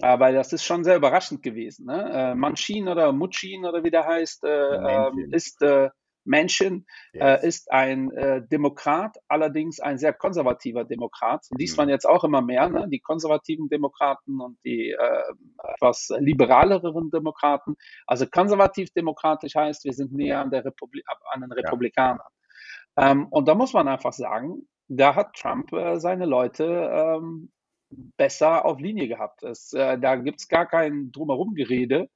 Aber 0.00 0.32
das 0.32 0.52
ist 0.52 0.64
schon 0.64 0.84
sehr 0.84 0.96
überraschend 0.96 1.42
gewesen. 1.42 1.86
Ne? 1.86 2.10
Äh, 2.12 2.34
Manchin 2.34 2.88
oder 2.88 3.12
Muchin 3.12 3.64
oder 3.64 3.82
wie 3.84 3.90
der 3.90 4.06
heißt, 4.06 4.44
äh, 4.44 4.48
ähm, 4.48 5.32
ist 5.32 5.60
äh, 5.62 5.90
Menschen, 6.24 6.86
äh, 7.14 7.32
yes. 7.32 7.42
ist 7.42 7.72
ein 7.72 8.12
äh, 8.12 8.42
Demokrat, 8.46 9.16
allerdings 9.28 9.80
ein 9.80 9.98
sehr 9.98 10.12
konservativer 10.12 10.84
Demokrat. 10.84 11.46
Liest 11.56 11.76
mhm. 11.76 11.82
man 11.82 11.88
jetzt 11.88 12.06
auch 12.06 12.22
immer 12.22 12.42
mehr, 12.42 12.68
ne? 12.68 12.86
die 12.88 13.00
konservativen 13.00 13.68
Demokraten 13.68 14.40
und 14.40 14.58
die 14.64 14.90
äh, 14.90 15.22
etwas 15.74 16.10
liberaleren 16.18 17.10
Demokraten. 17.10 17.76
Also 18.06 18.26
konservativ-demokratisch 18.26 19.54
heißt, 19.54 19.84
wir 19.84 19.94
sind 19.94 20.12
näher 20.12 20.40
an, 20.40 20.50
der 20.50 20.64
Republi 20.64 21.02
an 21.32 21.40
den 21.40 21.52
Republikanern. 21.52 22.20
Ja. 22.96 23.10
Ähm, 23.10 23.26
und 23.30 23.48
da 23.48 23.54
muss 23.54 23.72
man 23.72 23.88
einfach 23.88 24.12
sagen, 24.12 24.68
da 24.88 25.14
hat 25.14 25.34
Trump 25.34 25.70
seine 25.96 26.24
Leute 26.24 26.64
ähm, 26.64 27.50
besser 27.90 28.64
auf 28.64 28.78
Linie 28.78 29.08
gehabt. 29.08 29.42
Es, 29.42 29.72
äh, 29.72 29.98
da 29.98 30.16
gibt 30.16 30.40
es 30.40 30.48
gar 30.48 30.66
kein 30.66 31.10
Drumherum-Gerede. 31.12 32.08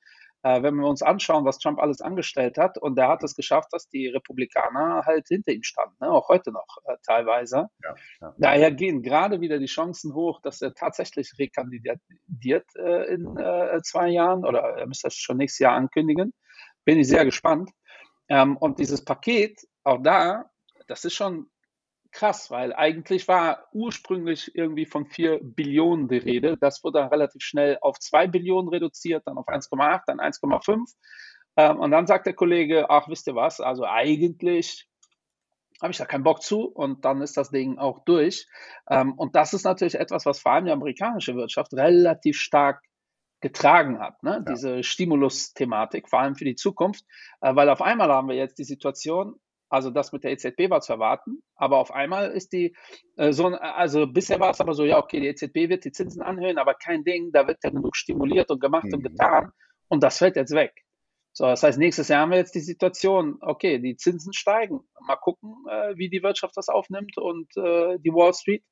Äh, 0.44 0.62
wenn 0.62 0.74
wir 0.74 0.88
uns 0.88 1.02
anschauen, 1.02 1.44
was 1.44 1.58
Trump 1.58 1.78
alles 1.78 2.00
angestellt 2.00 2.58
hat, 2.58 2.76
und 2.76 2.98
er 2.98 3.06
hat 3.08 3.22
es 3.22 3.36
geschafft, 3.36 3.68
dass 3.72 3.88
die 3.88 4.08
Republikaner 4.08 5.04
halt 5.06 5.28
hinter 5.28 5.52
ihm 5.52 5.62
standen, 5.62 5.94
ne? 6.00 6.10
auch 6.10 6.28
heute 6.28 6.50
noch 6.50 6.66
äh, 6.84 6.96
teilweise. 7.06 7.68
Ja, 7.84 7.94
ja. 8.20 8.34
Daher 8.38 8.72
gehen 8.72 9.02
gerade 9.02 9.40
wieder 9.40 9.60
die 9.60 9.66
Chancen 9.66 10.14
hoch, 10.14 10.40
dass 10.42 10.60
er 10.60 10.74
tatsächlich 10.74 11.32
rekandidiert 11.38 12.00
äh, 12.76 13.14
in 13.14 13.36
äh, 13.36 13.80
zwei 13.82 14.08
Jahren 14.08 14.44
oder 14.44 14.62
er 14.78 14.86
müsste 14.88 15.06
das 15.06 15.14
schon 15.14 15.36
nächstes 15.36 15.60
Jahr 15.60 15.74
ankündigen. 15.74 16.34
Bin 16.84 16.98
ich 16.98 17.06
sehr 17.06 17.24
gespannt. 17.24 17.70
Ähm, 18.28 18.56
und 18.56 18.80
dieses 18.80 19.04
Paket, 19.04 19.60
auch 19.84 20.02
da, 20.02 20.50
das 20.88 21.04
ist 21.04 21.14
schon 21.14 21.51
krass, 22.12 22.50
weil 22.50 22.72
eigentlich 22.74 23.26
war 23.26 23.66
ursprünglich 23.72 24.54
irgendwie 24.54 24.86
von 24.86 25.06
4 25.06 25.40
Billionen 25.42 26.08
die 26.08 26.18
Rede. 26.18 26.56
Das 26.58 26.84
wurde 26.84 27.00
dann 27.00 27.08
relativ 27.08 27.42
schnell 27.42 27.78
auf 27.80 27.98
2 27.98 28.28
Billionen 28.28 28.68
reduziert, 28.68 29.22
dann 29.26 29.38
auf 29.38 29.48
1,8, 29.48 30.02
dann 30.06 30.20
1,5. 30.20 30.94
Ähm, 31.56 31.80
und 31.80 31.90
dann 31.90 32.06
sagt 32.06 32.26
der 32.26 32.34
Kollege, 32.34 32.88
ach, 32.90 33.08
wisst 33.08 33.26
ihr 33.26 33.34
was, 33.34 33.60
also 33.60 33.84
eigentlich 33.84 34.88
habe 35.82 35.90
ich 35.90 35.98
da 35.98 36.06
keinen 36.06 36.22
Bock 36.22 36.42
zu 36.42 36.64
und 36.64 37.04
dann 37.04 37.22
ist 37.22 37.36
das 37.36 37.50
Ding 37.50 37.78
auch 37.78 38.04
durch. 38.04 38.46
Ähm, 38.88 39.14
und 39.14 39.34
das 39.34 39.52
ist 39.52 39.64
natürlich 39.64 39.96
etwas, 39.96 40.24
was 40.24 40.38
vor 40.38 40.52
allem 40.52 40.66
die 40.66 40.70
amerikanische 40.70 41.34
Wirtschaft 41.34 41.74
relativ 41.74 42.38
stark 42.38 42.82
getragen 43.40 43.98
hat, 43.98 44.22
ne? 44.22 44.44
Ja. 44.46 44.54
diese 44.54 44.84
Stimulus-Thematik, 44.84 46.08
vor 46.08 46.20
allem 46.20 46.36
für 46.36 46.44
die 46.44 46.54
Zukunft, 46.54 47.04
äh, 47.40 47.54
weil 47.56 47.68
auf 47.68 47.82
einmal 47.82 48.08
haben 48.10 48.28
wir 48.28 48.36
jetzt 48.36 48.58
die 48.58 48.64
Situation, 48.64 49.34
also 49.72 49.90
das 49.90 50.12
mit 50.12 50.22
der 50.22 50.32
EZB 50.32 50.68
war 50.68 50.80
zu 50.80 50.92
erwarten, 50.92 51.42
aber 51.56 51.78
auf 51.78 51.90
einmal 51.92 52.30
ist 52.30 52.52
die 52.52 52.76
äh, 53.16 53.32
so, 53.32 53.46
also 53.46 54.06
bisher 54.06 54.38
war 54.38 54.50
es 54.50 54.60
aber 54.60 54.74
so, 54.74 54.84
ja, 54.84 54.98
okay, 54.98 55.20
die 55.20 55.28
EZB 55.28 55.70
wird 55.70 55.84
die 55.84 55.92
Zinsen 55.92 56.20
anhöhen, 56.22 56.58
aber 56.58 56.74
kein 56.74 57.04
Ding, 57.04 57.32
da 57.32 57.46
wird 57.46 57.58
ja 57.64 57.70
genug 57.70 57.96
stimuliert 57.96 58.50
und 58.50 58.60
gemacht 58.60 58.84
mhm. 58.84 58.94
und 58.94 59.02
getan 59.02 59.52
und 59.88 60.02
das 60.02 60.18
fällt 60.18 60.36
jetzt 60.36 60.54
weg. 60.54 60.74
So, 61.34 61.46
das 61.46 61.62
heißt, 61.62 61.78
nächstes 61.78 62.08
Jahr 62.08 62.20
haben 62.20 62.30
wir 62.30 62.38
jetzt 62.38 62.54
die 62.54 62.60
Situation, 62.60 63.38
okay, 63.40 63.78
die 63.78 63.96
Zinsen 63.96 64.34
steigen. 64.34 64.80
Mal 65.00 65.16
gucken, 65.16 65.54
äh, 65.70 65.96
wie 65.96 66.10
die 66.10 66.22
Wirtschaft 66.22 66.54
das 66.58 66.68
aufnimmt 66.68 67.16
und 67.16 67.56
äh, 67.56 67.98
die 68.00 68.12
Wall 68.12 68.34
Street. 68.34 68.64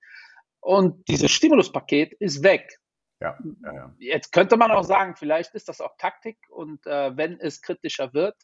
Und 0.60 1.08
dieses 1.08 1.30
Stimuluspaket 1.30 2.12
ist 2.20 2.42
weg. 2.42 2.78
Ja, 3.22 3.38
ja, 3.64 3.74
ja. 3.74 3.94
Jetzt 3.98 4.32
könnte 4.32 4.58
man 4.58 4.70
auch 4.70 4.84
sagen, 4.84 5.16
vielleicht 5.16 5.54
ist 5.54 5.70
das 5.70 5.80
auch 5.80 5.96
Taktik 5.96 6.36
und 6.50 6.86
äh, 6.86 7.16
wenn 7.16 7.40
es 7.40 7.62
kritischer 7.62 8.12
wird, 8.12 8.36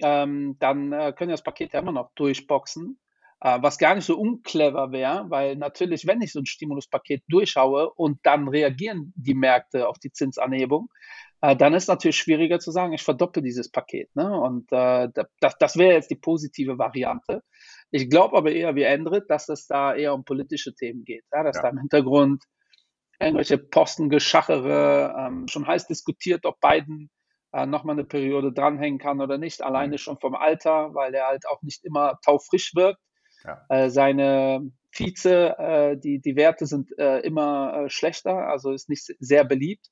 ähm, 0.00 0.56
dann 0.58 0.92
äh, 0.92 1.12
können 1.16 1.30
wir 1.30 1.34
das 1.34 1.42
Paket 1.42 1.72
ja 1.72 1.80
immer 1.80 1.92
noch 1.92 2.12
durchboxen. 2.14 2.98
Äh, 3.40 3.58
was 3.60 3.76
gar 3.78 3.94
nicht 3.94 4.06
so 4.06 4.18
unclever 4.18 4.92
wäre, 4.92 5.26
weil 5.28 5.56
natürlich, 5.56 6.06
wenn 6.06 6.22
ich 6.22 6.32
so 6.32 6.40
ein 6.40 6.46
Stimuluspaket 6.46 7.22
durchschaue 7.28 7.90
und 7.92 8.18
dann 8.22 8.48
reagieren 8.48 9.12
die 9.14 9.34
Märkte 9.34 9.88
auf 9.88 9.98
die 9.98 10.10
Zinsanhebung, 10.10 10.88
äh, 11.42 11.54
dann 11.54 11.74
ist 11.74 11.88
natürlich 11.88 12.16
schwieriger 12.16 12.58
zu 12.58 12.70
sagen, 12.70 12.94
ich 12.94 13.02
verdoppel 13.02 13.42
dieses 13.42 13.70
Paket. 13.70 14.14
Ne? 14.16 14.30
Und 14.40 14.72
äh, 14.72 15.10
das, 15.40 15.58
das 15.58 15.76
wäre 15.76 15.94
jetzt 15.94 16.10
die 16.10 16.16
positive 16.16 16.78
Variante. 16.78 17.42
Ich 17.90 18.08
glaube 18.08 18.36
aber 18.38 18.52
eher 18.52 18.74
wie 18.74 18.84
Endrit, 18.84 19.28
dass 19.28 19.50
es 19.50 19.66
da 19.66 19.94
eher 19.94 20.14
um 20.14 20.24
politische 20.24 20.74
Themen 20.74 21.04
geht, 21.04 21.24
ja? 21.30 21.42
dass 21.42 21.56
ja. 21.56 21.62
da 21.62 21.68
im 21.68 21.78
Hintergrund 21.78 22.42
irgendwelche 23.20 23.58
Postengeschachere 23.58 25.14
ähm, 25.18 25.46
schon 25.48 25.66
heiß 25.66 25.86
diskutiert, 25.86 26.46
ob 26.46 26.58
Biden 26.60 27.10
äh, 27.56 27.64
nochmal 27.64 27.94
eine 27.94 28.04
Periode 28.04 28.52
dranhängen 28.52 28.98
kann 28.98 29.20
oder 29.20 29.38
nicht. 29.38 29.62
Alleine 29.62 29.94
mhm. 29.94 29.98
schon 29.98 30.18
vom 30.18 30.34
Alter, 30.34 30.94
weil 30.94 31.14
er 31.14 31.28
halt 31.28 31.48
auch 31.48 31.62
nicht 31.62 31.84
immer 31.84 32.18
taufrisch 32.22 32.74
wirkt. 32.74 33.00
Ja. 33.44 33.64
Äh, 33.70 33.88
seine 33.88 34.70
Vize, 34.90 35.58
äh, 35.58 35.96
die, 35.96 36.20
die 36.20 36.36
Werte 36.36 36.66
sind 36.66 36.90
äh, 36.98 37.20
immer 37.20 37.84
äh, 37.84 37.90
schlechter, 37.90 38.48
also 38.48 38.72
ist 38.72 38.90
nicht 38.90 39.10
sehr 39.20 39.44
beliebt. 39.44 39.86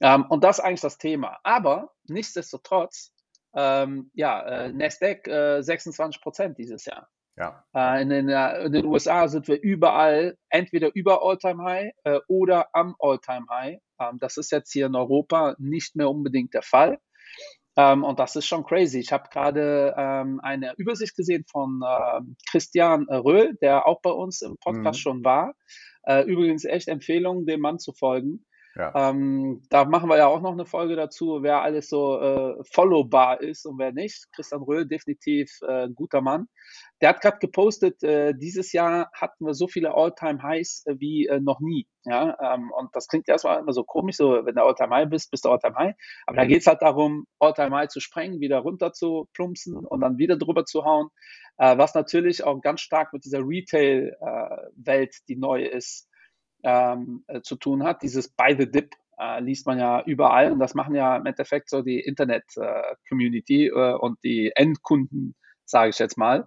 Ähm, 0.00 0.24
und 0.30 0.44
das 0.44 0.58
ist 0.58 0.64
eigentlich 0.64 0.80
das 0.80 0.96
Thema. 0.96 1.38
Aber 1.42 1.92
nichtsdestotrotz, 2.04 3.12
ähm, 3.54 4.10
ja, 4.14 4.40
äh, 4.40 4.72
Nasdaq 4.72 5.26
26 5.62 6.22
Prozent 6.22 6.56
dieses 6.56 6.86
Jahr. 6.86 7.08
Ja. 7.38 7.64
Äh, 7.74 8.02
in, 8.02 8.08
den, 8.08 8.28
in, 8.28 8.72
den, 8.72 8.84
USA 8.84 9.28
sind 9.28 9.46
wir 9.46 9.60
überall 9.62 10.36
entweder 10.50 10.90
über 10.94 11.22
Alltime 11.22 11.62
High 11.62 11.92
äh, 12.04 12.18
oder 12.26 12.68
am 12.72 12.96
Alltime 12.98 13.46
High. 13.48 13.78
Ähm, 14.00 14.18
das 14.18 14.36
ist 14.36 14.50
jetzt 14.50 14.72
hier 14.72 14.86
in 14.86 14.96
Europa 14.96 15.54
nicht 15.58 15.94
mehr 15.94 16.10
unbedingt 16.10 16.52
der 16.54 16.62
Fall. 16.62 16.98
Ähm, 17.76 18.02
und 18.02 18.18
das 18.18 18.34
ist 18.34 18.46
schon 18.46 18.64
crazy. 18.64 18.98
Ich 18.98 19.12
habe 19.12 19.28
gerade 19.30 19.94
ähm, 19.96 20.40
eine 20.42 20.74
Übersicht 20.78 21.14
gesehen 21.14 21.44
von 21.48 21.80
äh, 21.86 22.20
Christian 22.50 23.04
Röhl, 23.04 23.56
der 23.62 23.86
auch 23.86 24.00
bei 24.02 24.10
uns 24.10 24.42
im 24.42 24.56
Podcast 24.58 24.98
mhm. 24.98 25.02
schon 25.02 25.24
war. 25.24 25.54
Äh, 26.02 26.22
übrigens 26.22 26.64
echt 26.64 26.88
Empfehlung, 26.88 27.46
dem 27.46 27.60
Mann 27.60 27.78
zu 27.78 27.92
folgen. 27.92 28.44
Ja. 28.78 29.10
Ähm, 29.10 29.60
da 29.70 29.84
machen 29.84 30.08
wir 30.08 30.16
ja 30.16 30.28
auch 30.28 30.40
noch 30.40 30.52
eine 30.52 30.64
Folge 30.64 30.94
dazu, 30.94 31.42
wer 31.42 31.62
alles 31.62 31.88
so 31.88 32.20
äh, 32.20 32.62
followbar 32.62 33.40
ist 33.40 33.66
und 33.66 33.76
wer 33.76 33.92
nicht. 33.92 34.30
Christian 34.32 34.62
Röhl, 34.62 34.86
definitiv 34.86 35.50
äh, 35.62 35.86
ein 35.86 35.96
guter 35.96 36.20
Mann. 36.20 36.46
Der 37.00 37.08
hat 37.08 37.20
gerade 37.20 37.38
gepostet, 37.38 38.04
äh, 38.04 38.34
dieses 38.34 38.72
Jahr 38.72 39.10
hatten 39.12 39.44
wir 39.44 39.54
so 39.54 39.66
viele 39.66 39.94
All-Time-Highs 39.94 40.84
äh, 40.86 40.94
wie 41.00 41.26
äh, 41.26 41.40
noch 41.40 41.58
nie. 41.58 41.88
Ja? 42.04 42.36
Ähm, 42.54 42.70
und 42.70 42.94
das 42.94 43.08
klingt 43.08 43.28
erstmal 43.28 43.58
immer 43.58 43.72
so 43.72 43.82
komisch, 43.82 44.16
so 44.16 44.46
wenn 44.46 44.54
du 44.54 44.62
All-Time-High 44.62 45.08
bist, 45.08 45.32
bist 45.32 45.44
du 45.44 45.50
All-Time-High. 45.50 45.96
Aber 46.26 46.36
da 46.36 46.44
geht 46.44 46.60
es 46.60 46.68
halt 46.68 46.80
darum, 46.80 47.26
All-Time-High 47.40 47.88
zu 47.88 47.98
sprengen, 47.98 48.38
wieder 48.38 48.60
runter 48.60 48.92
zu 48.92 49.28
plumpsen 49.34 49.74
und 49.74 50.00
dann 50.00 50.18
wieder 50.18 50.36
drüber 50.36 50.64
zu 50.64 50.84
hauen. 50.84 51.08
Äh, 51.56 51.76
was 51.78 51.94
natürlich 51.94 52.44
auch 52.44 52.60
ganz 52.60 52.80
stark 52.80 53.12
mit 53.12 53.24
dieser 53.24 53.40
Retail-Welt, 53.40 55.16
die 55.26 55.36
neu 55.36 55.64
ist, 55.64 56.08
ähm, 56.68 57.24
äh, 57.28 57.40
zu 57.40 57.56
tun 57.56 57.82
hat, 57.84 58.02
dieses 58.02 58.28
Buy 58.28 58.56
the 58.58 58.70
Dip. 58.70 58.94
äh, 59.18 59.40
liest 59.40 59.66
man 59.66 59.78
ja 59.78 60.02
überall 60.04 60.52
und 60.52 60.58
das 60.58 60.74
machen 60.74 60.94
ja 60.94 61.16
im 61.16 61.26
Endeffekt 61.26 61.70
so 61.70 61.82
die 61.82 62.00
Internet-Community 62.00 63.68
äh, 63.68 63.94
und 63.94 64.22
die 64.22 64.52
Endkunden, 64.54 65.34
sage 65.64 65.90
ich 65.90 65.98
jetzt 65.98 66.18
mal. 66.18 66.46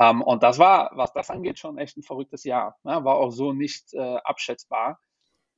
Ähm, 0.00 0.22
und 0.22 0.42
das 0.42 0.58
war, 0.58 0.90
was 0.94 1.12
das 1.12 1.30
angeht, 1.30 1.58
schon 1.58 1.78
echt 1.78 1.96
ein 1.96 2.02
verrücktes 2.02 2.44
Jahr. 2.44 2.76
Ne? 2.84 3.04
War 3.04 3.16
auch 3.16 3.30
so 3.30 3.52
nicht 3.52 3.92
äh, 3.94 4.16
abschätzbar. 4.24 5.00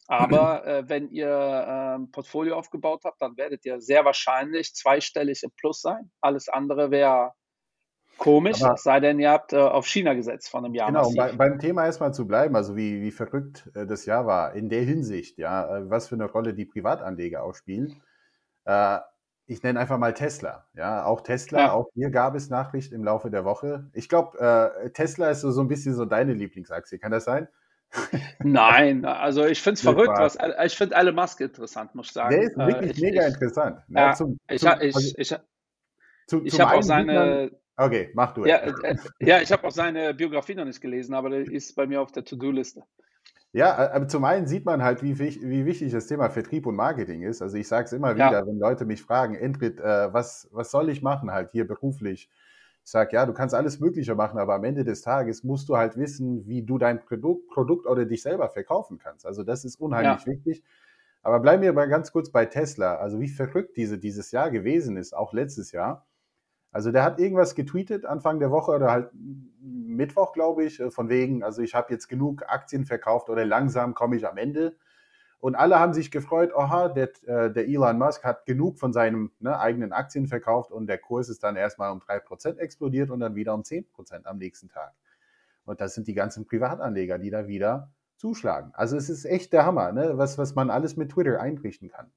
Aber 0.06 0.64
äh, 0.66 0.88
wenn 0.88 1.10
ihr 1.10 1.36
ein 1.36 2.02
ähm, 2.02 2.10
Portfolio 2.10 2.56
aufgebaut 2.56 3.02
habt, 3.04 3.20
dann 3.20 3.36
werdet 3.36 3.64
ihr 3.64 3.80
sehr 3.80 4.04
wahrscheinlich 4.04 4.74
zweistellig 4.74 5.42
im 5.42 5.50
Plus 5.56 5.80
sein. 5.82 6.10
Alles 6.20 6.48
andere 6.48 6.90
wäre 6.90 7.34
komisch, 8.18 8.60
es 8.60 8.82
sei 8.82 9.00
denn, 9.00 9.18
ihr 9.18 9.30
habt 9.30 9.52
äh, 9.52 9.56
auf 9.56 9.86
China 9.86 10.14
gesetzt 10.14 10.50
von 10.50 10.64
einem 10.64 10.74
Jahr. 10.74 10.88
Genau, 10.88 11.10
bei, 11.16 11.32
beim 11.32 11.58
Thema 11.58 11.86
erstmal 11.86 12.12
zu 12.12 12.26
bleiben, 12.26 12.54
also 12.56 12.76
wie, 12.76 13.00
wie 13.00 13.10
verrückt 13.10 13.70
äh, 13.74 13.86
das 13.86 14.04
Jahr 14.04 14.26
war, 14.26 14.54
in 14.54 14.68
der 14.68 14.82
Hinsicht, 14.82 15.38
ja, 15.38 15.78
äh, 15.78 15.90
was 15.90 16.08
für 16.08 16.16
eine 16.16 16.26
Rolle 16.26 16.52
die 16.52 16.66
Privatanleger 16.66 17.42
auch 17.42 17.54
spielen. 17.54 18.02
Äh, 18.64 18.98
ich 19.46 19.62
nenne 19.62 19.80
einfach 19.80 19.96
mal 19.96 20.12
Tesla. 20.12 20.66
Ja, 20.74 21.06
auch 21.06 21.22
Tesla, 21.22 21.58
ja. 21.58 21.72
auch 21.72 21.88
hier 21.94 22.10
gab 22.10 22.34
es 22.34 22.50
Nachricht 22.50 22.92
im 22.92 23.02
Laufe 23.02 23.30
der 23.30 23.46
Woche. 23.46 23.88
Ich 23.94 24.10
glaube, 24.10 24.38
äh, 24.38 24.90
Tesla 24.90 25.30
ist 25.30 25.40
so, 25.40 25.50
so 25.50 25.62
ein 25.62 25.68
bisschen 25.68 25.94
so 25.94 26.04
deine 26.04 26.34
Lieblingsaktie. 26.34 26.98
Kann 26.98 27.12
das 27.12 27.24
sein? 27.24 27.48
Nein, 28.40 29.06
also 29.06 29.46
ich 29.46 29.62
finde 29.62 29.74
es 29.76 29.80
verrückt. 29.82 30.18
Was, 30.18 30.36
ich 30.64 30.76
finde 30.76 30.96
alle 30.96 31.12
Maske 31.12 31.44
interessant, 31.44 31.94
muss 31.94 32.08
ich 32.08 32.12
sagen. 32.12 32.34
Der 32.34 32.42
ist 32.42 32.56
wirklich 32.58 32.90
äh, 32.90 32.92
ich, 32.92 33.00
mega 33.00 33.22
ich, 33.22 33.34
interessant. 33.34 33.88
Ne? 33.88 34.00
Ja, 34.00 34.12
zum, 34.12 34.38
ich, 34.48 34.60
zum, 34.60 34.70
ich, 34.80 34.94
also, 34.94 35.14
ich, 35.16 35.34
zu, 36.26 36.44
ich 36.44 36.60
habe 36.60 36.76
auch 36.76 36.82
seine. 36.82 37.50
Okay, 37.78 38.10
mach 38.14 38.34
du. 38.34 38.44
Ja, 38.44 38.56
äh, 38.56 38.96
ja 39.20 39.40
ich 39.40 39.50
habe 39.50 39.66
auch 39.66 39.72
seine 39.72 40.12
Biografie 40.14 40.54
noch 40.54 40.64
nicht 40.64 40.80
gelesen, 40.80 41.14
aber 41.14 41.30
der 41.30 41.50
ist 41.50 41.74
bei 41.74 41.86
mir 41.86 42.02
auf 42.02 42.12
der 42.12 42.24
To-Do-Liste. 42.24 42.82
Ja, 43.52 43.92
aber 43.92 44.08
zum 44.08 44.24
einen 44.24 44.46
sieht 44.46 44.66
man 44.66 44.82
halt, 44.82 45.02
wie, 45.02 45.18
wie 45.18 45.64
wichtig 45.64 45.92
das 45.92 46.06
Thema 46.06 46.28
Vertrieb 46.28 46.66
und 46.66 46.76
Marketing 46.76 47.22
ist. 47.22 47.40
Also 47.40 47.56
ich 47.56 47.66
sage 47.66 47.86
es 47.86 47.92
immer 47.92 48.14
wieder, 48.14 48.32
ja. 48.32 48.46
wenn 48.46 48.58
Leute 48.58 48.84
mich 48.84 49.02
fragen, 49.02 49.34
Endrit, 49.34 49.80
äh, 49.80 50.12
was, 50.12 50.48
was 50.52 50.70
soll 50.70 50.90
ich 50.90 51.02
machen 51.02 51.30
halt 51.30 51.50
hier 51.50 51.66
beruflich? 51.66 52.28
Ich 52.84 52.90
sage, 52.90 53.16
ja, 53.16 53.24
du 53.24 53.32
kannst 53.32 53.54
alles 53.54 53.80
Mögliche 53.80 54.14
machen, 54.14 54.38
aber 54.38 54.54
am 54.54 54.64
Ende 54.64 54.84
des 54.84 55.00
Tages 55.00 55.44
musst 55.44 55.68
du 55.68 55.76
halt 55.76 55.96
wissen, 55.96 56.46
wie 56.46 56.62
du 56.62 56.76
dein 56.76 57.00
Produkt, 57.00 57.48
Produkt 57.48 57.86
oder 57.86 58.04
dich 58.04 58.22
selber 58.22 58.50
verkaufen 58.50 58.98
kannst. 58.98 59.24
Also 59.24 59.42
das 59.42 59.64
ist 59.64 59.80
unheimlich 59.80 60.26
ja. 60.26 60.32
wichtig. 60.32 60.62
Aber 61.22 61.40
bleiben 61.40 61.62
wir 61.62 61.72
mal 61.72 61.88
ganz 61.88 62.12
kurz 62.12 62.30
bei 62.30 62.46
Tesla. 62.46 62.96
Also 62.96 63.18
wie 63.20 63.28
verrückt 63.28 63.76
diese, 63.76 63.98
dieses 63.98 64.30
Jahr 64.30 64.50
gewesen 64.50 64.96
ist, 64.96 65.16
auch 65.16 65.32
letztes 65.32 65.72
Jahr. 65.72 66.06
Also 66.70 66.92
der 66.92 67.02
hat 67.02 67.18
irgendwas 67.18 67.54
getweetet 67.54 68.04
Anfang 68.04 68.40
der 68.40 68.50
Woche 68.50 68.72
oder 68.72 68.90
halt 68.90 69.10
Mittwoch, 69.60 70.32
glaube 70.32 70.64
ich, 70.64 70.80
äh, 70.80 70.90
von 70.90 71.08
wegen, 71.08 71.42
also 71.42 71.62
ich 71.62 71.74
habe 71.74 71.92
jetzt 71.92 72.08
genug 72.08 72.44
Aktien 72.48 72.84
verkauft 72.84 73.30
oder 73.30 73.44
langsam 73.44 73.94
komme 73.94 74.16
ich 74.16 74.26
am 74.26 74.36
Ende. 74.36 74.76
Und 75.40 75.54
alle 75.54 75.78
haben 75.78 75.94
sich 75.94 76.10
gefreut, 76.10 76.52
aha, 76.56 76.88
der, 76.88 77.10
äh, 77.26 77.52
der 77.52 77.68
Elon 77.68 77.98
Musk 77.98 78.24
hat 78.24 78.44
genug 78.44 78.78
von 78.78 78.92
seinen 78.92 79.30
ne, 79.38 79.58
eigenen 79.58 79.92
Aktien 79.92 80.26
verkauft 80.26 80.72
und 80.72 80.88
der 80.88 80.98
Kurs 80.98 81.28
ist 81.28 81.44
dann 81.44 81.54
erstmal 81.54 81.92
um 81.92 82.00
3% 82.00 82.58
explodiert 82.58 83.10
und 83.10 83.20
dann 83.20 83.36
wieder 83.36 83.54
um 83.54 83.62
10% 83.62 84.26
am 84.26 84.38
nächsten 84.38 84.68
Tag. 84.68 84.94
Und 85.64 85.80
das 85.80 85.94
sind 85.94 86.08
die 86.08 86.14
ganzen 86.14 86.44
Privatanleger, 86.46 87.18
die 87.18 87.30
da 87.30 87.46
wieder 87.46 87.92
zuschlagen. 88.16 88.72
Also 88.74 88.96
es 88.96 89.08
ist 89.08 89.24
echt 89.26 89.52
der 89.52 89.64
Hammer, 89.64 89.92
ne? 89.92 90.18
was, 90.18 90.38
was 90.38 90.56
man 90.56 90.70
alles 90.70 90.96
mit 90.96 91.12
Twitter 91.12 91.40
einrichten 91.40 91.88
kann. 91.88 92.10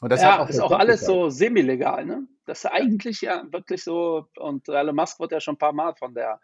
Und 0.00 0.12
das 0.12 0.22
ja, 0.22 0.40
auch 0.40 0.48
ist 0.48 0.60
auch 0.60 0.72
alles 0.72 1.04
so 1.04 1.28
semi-legal, 1.28 2.04
ne? 2.04 2.26
Das 2.46 2.64
ist 2.64 2.66
eigentlich 2.66 3.20
ja 3.20 3.44
wirklich 3.50 3.82
so, 3.82 4.26
und 4.38 4.68
Elon 4.68 4.94
Musk 4.94 5.18
wird 5.20 5.32
ja 5.32 5.40
schon 5.40 5.54
ein 5.54 5.58
paar 5.58 5.72
Mal 5.72 5.94
von 5.96 6.14
der 6.14 6.40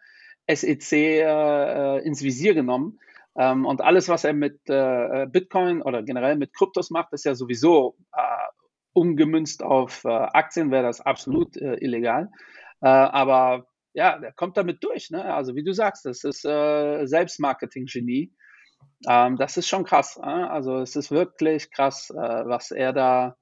SEC 0.47 0.91
äh, 0.91 1.99
ins 1.99 2.21
Visier 2.21 2.53
genommen. 2.53 2.99
Ähm, 3.37 3.65
und 3.65 3.81
alles, 3.81 4.07
was 4.07 4.23
er 4.23 4.33
mit 4.33 4.59
äh, 4.69 5.25
Bitcoin 5.27 5.81
oder 5.81 6.03
generell 6.03 6.35
mit 6.35 6.53
Kryptos 6.53 6.89
macht, 6.89 7.13
ist 7.13 7.25
ja 7.25 7.35
sowieso 7.35 7.97
äh, 8.13 8.21
umgemünzt 8.93 9.63
auf 9.63 10.03
äh, 10.05 10.09
Aktien, 10.09 10.71
wäre 10.71 10.83
das 10.83 11.01
absolut 11.01 11.57
äh, 11.57 11.75
illegal. 11.75 12.29
Äh, 12.81 12.87
aber 12.87 13.65
ja, 13.93 14.19
der 14.19 14.33
kommt 14.33 14.57
damit 14.57 14.83
durch. 14.83 15.09
Ne? 15.11 15.33
Also 15.33 15.55
wie 15.55 15.63
du 15.63 15.73
sagst, 15.73 16.05
das 16.05 16.23
ist 16.23 16.45
äh, 16.45 17.05
Selbstmarketing-Genie. 17.05 18.33
Ähm, 19.07 19.37
das 19.37 19.57
ist 19.57 19.67
schon 19.67 19.83
krass. 19.83 20.17
Also 20.17 20.79
es 20.79 20.95
ist 20.95 21.11
wirklich 21.11 21.71
krass, 21.71 22.09
was 22.13 22.71
er 22.71 22.93
da 22.93 23.35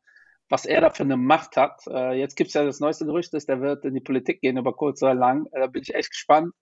was 0.49 0.65
er 0.65 0.82
da 0.82 0.89
für 0.89 1.03
eine 1.03 1.17
Macht 1.17 1.58
hat. 1.58 1.82
Äh, 1.88 2.19
jetzt 2.19 2.36
gibt 2.36 2.49
es 2.49 2.53
ja 2.53 2.63
das 2.63 2.79
neueste 2.79 3.06
Gerücht, 3.06 3.34
dass 3.34 3.45
der 3.45 3.62
wird 3.62 3.86
in 3.86 3.93
die 3.93 4.01
Politik 4.01 4.41
gehen 4.41 4.58
über 4.58 4.73
kurz 4.73 5.01
oder 5.01 5.15
lang. 5.15 5.47
Äh, 5.51 5.62
da 5.62 5.67
bin 5.67 5.82
ich 5.82 5.95
echt 5.95 6.12
gespannt. 6.12 6.53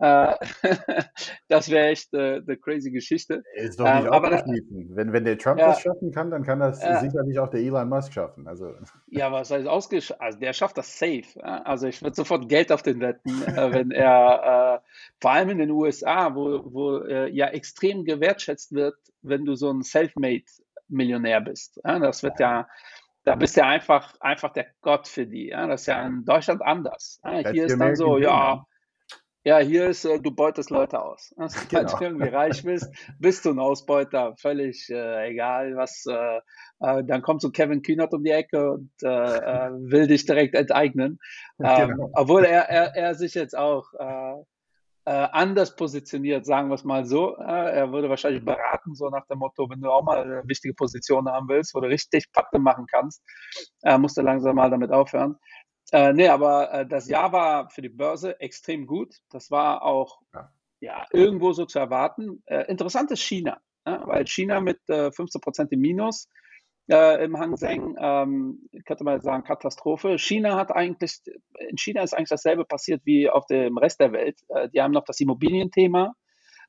Äh, 0.00 0.34
das 1.48 1.68
wäre 1.68 1.88
echt 1.88 2.12
äh, 2.14 2.36
eine 2.36 2.56
crazy 2.56 2.90
Geschichte. 2.90 3.42
Ist 3.54 3.78
doch 3.78 3.84
nicht 3.84 4.06
ähm, 4.06 4.12
aber 4.12 4.30
wenn, 4.30 5.12
wenn 5.12 5.24
der 5.24 5.36
Trump 5.36 5.60
ja, 5.60 5.68
das 5.68 5.82
schaffen 5.82 6.10
kann, 6.10 6.30
dann 6.30 6.42
kann 6.42 6.58
das 6.58 6.82
ja, 6.82 7.00
sicherlich 7.00 7.38
auch 7.38 7.50
der 7.50 7.60
Elon 7.60 7.88
Musk 7.88 8.14
schaffen. 8.14 8.48
Also. 8.48 8.74
Ja, 9.08 9.30
was 9.32 9.50
heißt 9.50 9.66
ausgesch 9.66 10.12
Also 10.18 10.38
der 10.38 10.52
schafft 10.52 10.78
das 10.78 10.98
safe. 10.98 11.24
Also 11.42 11.88
ich 11.88 12.00
würde 12.02 12.14
sofort 12.16 12.48
Geld 12.48 12.72
auf 12.72 12.82
den 12.82 13.00
wetten, 13.00 13.40
wenn 13.74 13.90
er 13.90 14.82
vor 15.20 15.30
allem 15.32 15.50
in 15.50 15.58
den 15.58 15.70
USA, 15.70 16.34
wo, 16.34 16.62
wo 16.72 17.04
ja 17.04 17.48
extrem 17.48 18.04
gewertschätzt 18.04 18.72
wird, 18.72 18.96
wenn 19.22 19.44
du 19.44 19.54
so 19.54 19.70
ein 19.70 19.82
Selfmade 19.82 20.44
Millionär 20.88 21.40
bist. 21.40 21.80
das 21.82 22.22
wird 22.22 22.40
ja 22.40 22.66
da 23.24 23.34
bist 23.34 23.56
du 23.56 23.64
einfach, 23.64 24.14
einfach 24.20 24.52
der 24.52 24.66
Gott 24.80 25.08
für 25.08 25.26
die. 25.26 25.48
Ja? 25.48 25.66
Das 25.66 25.82
ist 25.82 25.86
ja 25.86 26.06
in 26.06 26.24
Deutschland 26.24 26.62
anders. 26.62 27.20
Ja? 27.24 27.50
Hier 27.50 27.66
ist 27.66 27.78
dann 27.78 27.96
so, 27.96 28.18
ja, 28.18 28.64
ja, 29.42 29.58
hier 29.58 29.86
ist, 29.86 30.04
äh, 30.04 30.20
du 30.20 30.30
beutest 30.32 30.68
Leute 30.68 31.00
aus. 31.00 31.34
Also, 31.38 31.58
genau. 31.68 31.80
Wenn 31.80 31.86
du 31.86 32.04
irgendwie 32.04 32.28
reich 32.28 32.62
bist, 32.62 32.92
bist 33.18 33.44
du 33.44 33.50
ein 33.50 33.58
Ausbeuter, 33.58 34.34
völlig 34.36 34.90
äh, 34.90 35.30
egal, 35.30 35.76
was. 35.76 36.04
Äh, 36.06 36.40
äh, 36.80 37.04
dann 37.04 37.22
kommt 37.22 37.40
so 37.40 37.50
Kevin 37.50 37.82
Kühnert 37.82 38.12
um 38.12 38.22
die 38.22 38.30
Ecke 38.30 38.72
und 38.72 38.90
äh, 39.02 39.08
äh, 39.08 39.70
will 39.72 40.06
dich 40.06 40.26
direkt 40.26 40.54
enteignen. 40.54 41.18
Ähm, 41.62 41.90
genau. 41.90 42.10
Obwohl 42.14 42.44
er, 42.44 42.70
er, 42.70 42.96
er 42.96 43.14
sich 43.14 43.34
jetzt 43.34 43.54
auch 43.54 43.84
anders 45.12 45.74
positioniert, 45.74 46.46
sagen 46.46 46.68
wir 46.68 46.74
es 46.74 46.84
mal 46.84 47.04
so. 47.04 47.36
Äh, 47.36 47.42
er 47.78 47.92
würde 47.92 48.08
wahrscheinlich 48.08 48.44
beraten, 48.44 48.94
so 48.94 49.08
nach 49.08 49.26
dem 49.26 49.38
Motto, 49.38 49.68
wenn 49.68 49.80
du 49.80 49.90
auch 49.90 50.02
mal 50.02 50.22
eine 50.22 50.42
wichtige 50.46 50.74
Position 50.74 51.28
haben 51.28 51.48
willst, 51.48 51.74
wo 51.74 51.80
du 51.80 51.88
richtig 51.88 52.30
Patte 52.32 52.58
machen 52.58 52.86
kannst, 52.90 53.22
äh, 53.82 53.98
musst 53.98 54.16
du 54.16 54.22
langsam 54.22 54.56
mal 54.56 54.70
damit 54.70 54.92
aufhören. 54.92 55.36
Äh, 55.92 56.12
nee, 56.12 56.28
aber 56.28 56.72
äh, 56.72 56.86
das 56.86 57.08
Jahr 57.08 57.32
war 57.32 57.70
für 57.70 57.82
die 57.82 57.88
Börse 57.88 58.38
extrem 58.40 58.86
gut. 58.86 59.16
Das 59.30 59.50
war 59.50 59.82
auch 59.82 60.20
ja, 60.32 60.52
ja 60.80 61.06
irgendwo 61.10 61.52
so 61.52 61.64
zu 61.64 61.78
erwarten. 61.78 62.42
Äh, 62.46 62.70
interessant 62.70 63.10
ist 63.10 63.22
China, 63.22 63.60
ja, 63.86 64.06
weil 64.06 64.26
China 64.26 64.60
mit 64.60 64.78
äh, 64.88 65.10
15 65.10 65.40
Prozent 65.40 65.72
im 65.72 65.80
Minus 65.80 66.28
äh, 66.90 67.24
im 67.24 67.38
Hang 67.38 67.56
Seng, 67.56 67.96
ähm, 68.00 68.68
könnte 68.84 69.04
man 69.04 69.20
sagen, 69.20 69.44
Katastrophe. 69.44 70.18
China 70.18 70.56
hat 70.56 70.70
eigentlich, 70.72 71.20
in 71.68 71.78
China 71.78 72.02
ist 72.02 72.14
eigentlich 72.14 72.30
dasselbe 72.30 72.64
passiert 72.64 73.02
wie 73.04 73.30
auf 73.30 73.46
dem 73.46 73.78
Rest 73.78 74.00
der 74.00 74.12
Welt. 74.12 74.38
Äh, 74.48 74.68
die 74.70 74.82
haben 74.82 74.92
noch 74.92 75.04
das 75.04 75.20
Immobilienthema. 75.20 76.14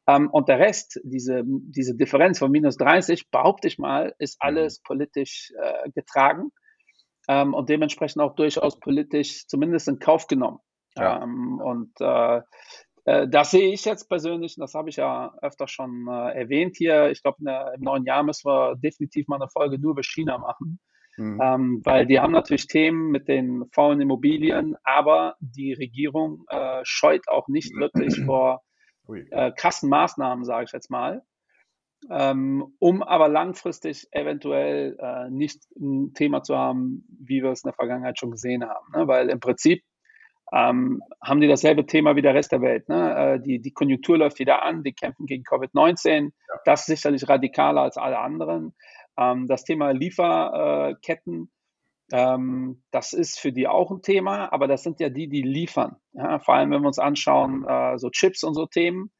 Ähm, 0.08 0.30
und 0.32 0.50
der 0.50 0.60
Rest, 0.60 1.00
diese, 1.04 1.44
diese 1.46 1.96
Differenz 1.96 2.40
von 2.40 2.52
minus 2.52 2.78
30, 2.78 3.30
behaupte 3.30 3.68
ich 3.68 3.78
mal, 3.78 4.14
ist 4.20 4.36
mhm. 4.42 4.48
alles 4.48 4.82
politisch 4.82 5.52
äh, 5.62 5.90
getragen 5.92 6.52
ähm, 7.28 7.54
und 7.54 7.70
dementsprechend 7.70 8.22
auch 8.22 8.36
durchaus 8.36 8.80
politisch 8.80 9.48
zumindest 9.48 9.88
in 9.88 10.00
Kauf 10.00 10.28
genommen. 10.28 10.60
Ja. 10.98 11.24
Ähm, 11.24 11.60
und 11.64 11.94
äh, 12.00 12.42
das 13.04 13.52
sehe 13.52 13.74
ich 13.74 13.86
jetzt 13.86 14.10
persönlich, 14.10 14.58
und 14.58 14.62
das 14.62 14.76
habe 14.76 14.90
ich 14.90 14.98
ja 14.98 15.34
öfter 15.42 15.68
schon 15.68 16.08
äh, 16.08 16.40
erwähnt 16.40 16.76
hier. 16.78 17.10
Ich 17.10 17.24
glaube, 17.24 17.38
im 17.40 17.82
neuen 17.82 18.06
Jahr 18.06 18.24
müssen 18.24 18.48
wir 18.48 18.76
definitiv 18.76 19.28
mal 19.28 19.38
eine 19.38 19.50
Folge 19.50 19.80
nur 19.80 19.92
über 19.92 20.04
China 20.04 20.38
machen. 20.38 20.80
Mhm. 21.18 21.40
Ähm, 21.42 21.82
weil 21.84 22.06
die 22.06 22.20
haben 22.20 22.32
natürlich 22.32 22.68
Themen 22.68 23.12
mit 23.12 23.28
den 23.28 23.66
faulen 23.72 24.02
Immobilien, 24.02 24.76
aber 24.84 25.36
die 25.40 25.74
Regierung 25.74 26.46
äh, 26.50 26.82
scheut 26.84 27.28
auch 27.28 27.48
nicht 27.48 27.76
wirklich 27.76 28.16
vor 28.26 28.62
äh, 29.10 29.52
krassen 29.52 29.90
Maßnahmen, 29.90 30.46
sage 30.46 30.66
ich 30.66 30.72
jetzt 30.72 30.90
mal, 30.90 31.22
ähm, 32.10 32.74
um 32.80 33.04
aber 33.04 33.28
langfristig 33.28 34.08
eventuell 34.12 34.98
äh, 35.00 35.30
nicht 35.30 35.64
ein 35.80 36.14
Thema 36.14 36.44
zu 36.44 36.58
haben, 36.58 37.06
wie 37.10 37.44
wir 37.44 37.52
es 37.52 37.64
in 37.64 37.70
der 37.70 37.76
Vergangenheit 37.76 38.18
schon 38.18 38.32
gesehen 38.32 38.64
haben. 38.64 38.86
Ne? 38.96 39.08
Weil 39.08 39.30
im 39.30 39.40
Prinzip 39.40 39.84
ähm, 40.54 41.02
haben 41.24 41.40
die 41.40 41.48
dasselbe 41.48 41.86
Thema 41.86 42.16
wie 42.16 42.22
der 42.22 42.34
Rest 42.34 42.52
der 42.52 42.62
Welt. 42.62 42.90
Ne? 42.90 43.36
Äh, 43.36 43.40
die, 43.40 43.60
die 43.62 43.72
Konjunktur 43.72 44.18
läuft 44.18 44.40
wieder 44.40 44.64
an, 44.64 44.84
die 44.84 44.94
kämpfen 44.94 45.26
gegen 45.26 45.44
Covid-19. 45.44 46.24
Ja. 46.24 46.56
Das 46.66 46.82
ist 46.82 46.88
sicherlich 46.88 47.28
radikaler 47.28 47.82
als 47.82 47.98
alle 47.98 48.20
anderen. 48.20 48.74
Ähm, 49.18 49.48
das 49.48 49.64
Thema 49.64 49.92
Lieferketten, 49.92 51.52
ähm, 52.12 52.84
das 52.92 53.14
ist 53.14 53.40
für 53.40 53.54
die 53.54 53.68
auch 53.68 53.92
ein 53.92 54.02
Thema, 54.02 54.52
aber 54.52 54.68
das 54.68 54.84
sind 54.84 55.00
ja 55.00 55.10
die, 55.10 55.30
die 55.30 55.42
liefern. 55.42 55.96
Ja? 56.14 56.40
Vor 56.40 56.56
allem, 56.56 56.72
wenn 56.72 56.82
wir 56.82 56.88
uns 56.88 57.00
anschauen, 57.00 57.66
äh, 57.66 57.98
so 57.98 58.10
Chips 58.10 58.44
und 58.44 58.54
so 58.54 58.66
Themen. 58.66 59.12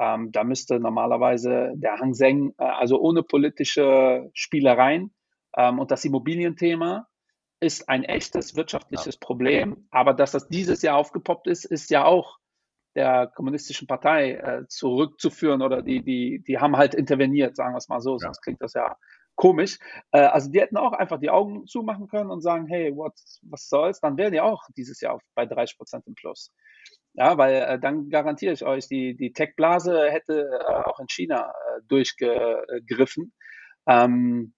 Ähm, 0.00 0.32
da 0.32 0.42
müsste 0.42 0.80
normalerweise 0.80 1.74
der 1.76 1.98
Hang 1.98 2.14
Seng, 2.14 2.54
äh, 2.58 2.64
also 2.64 2.98
ohne 2.98 3.22
politische 3.22 4.30
Spielereien 4.32 5.14
ähm, 5.56 5.78
und 5.78 5.90
das 5.90 6.04
Immobilienthema, 6.04 7.06
ist 7.62 7.88
ein 7.88 8.04
echtes 8.04 8.56
wirtschaftliches 8.56 9.14
ja. 9.14 9.20
Problem. 9.20 9.86
Aber 9.90 10.14
dass 10.14 10.32
das 10.32 10.48
dieses 10.48 10.82
Jahr 10.82 10.96
aufgepoppt 10.96 11.46
ist, 11.46 11.64
ist 11.64 11.90
ja 11.90 12.04
auch 12.04 12.38
der 12.94 13.26
kommunistischen 13.28 13.86
Partei 13.86 14.32
äh, 14.32 14.66
zurückzuführen 14.68 15.62
oder 15.62 15.82
die, 15.82 16.02
die, 16.02 16.42
die 16.46 16.58
haben 16.58 16.76
halt 16.76 16.94
interveniert, 16.94 17.56
sagen 17.56 17.72
wir 17.72 17.78
es 17.78 17.88
mal 17.88 18.00
so, 18.00 18.18
sonst 18.18 18.42
klingt 18.42 18.60
das 18.60 18.74
ja 18.74 18.96
komisch. 19.34 19.78
Äh, 20.10 20.20
also 20.20 20.50
die 20.50 20.60
hätten 20.60 20.76
auch 20.76 20.92
einfach 20.92 21.18
die 21.18 21.30
Augen 21.30 21.66
zumachen 21.66 22.08
können 22.08 22.30
und 22.30 22.42
sagen, 22.42 22.66
hey, 22.66 22.94
what, 22.94 23.14
was 23.42 23.68
soll's? 23.68 24.00
Dann 24.00 24.16
wären 24.18 24.32
die 24.32 24.40
auch 24.40 24.62
dieses 24.76 25.00
Jahr 25.00 25.20
bei 25.34 25.46
30 25.46 25.78
Prozent 25.78 26.06
im 26.06 26.14
Plus. 26.14 26.52
Ja, 27.14 27.38
weil 27.38 27.54
äh, 27.54 27.78
dann 27.78 28.08
garantiere 28.08 28.52
ich 28.52 28.64
euch, 28.64 28.88
die, 28.88 29.16
die 29.16 29.32
Tech-Blase 29.32 30.10
hätte 30.10 30.50
äh, 30.66 30.72
auch 30.84 31.00
in 31.00 31.08
China 31.08 31.50
äh, 31.50 31.80
durchgegriffen. 31.88 33.32
Ähm, 33.86 34.54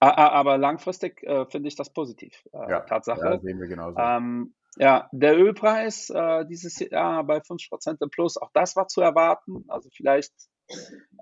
aber 0.00 0.58
langfristig 0.58 1.22
äh, 1.22 1.46
finde 1.46 1.68
ich 1.68 1.76
das 1.76 1.92
positiv. 1.92 2.44
Äh, 2.52 2.70
ja, 2.70 2.80
Tatsache. 2.80 3.24
Ja, 3.24 3.38
sehen 3.38 3.60
wir 3.60 3.66
genauso. 3.66 3.98
Ähm, 3.98 4.54
ja, 4.78 5.08
der 5.12 5.38
Ölpreis 5.38 6.10
äh, 6.10 6.44
dieses 6.46 6.78
Jahr 6.78 7.24
bei 7.24 7.38
5% 7.38 7.96
im 8.00 8.10
Plus, 8.10 8.36
auch 8.36 8.50
das 8.52 8.76
war 8.76 8.88
zu 8.88 9.00
erwarten. 9.00 9.64
Also 9.68 9.88
vielleicht, 9.90 10.32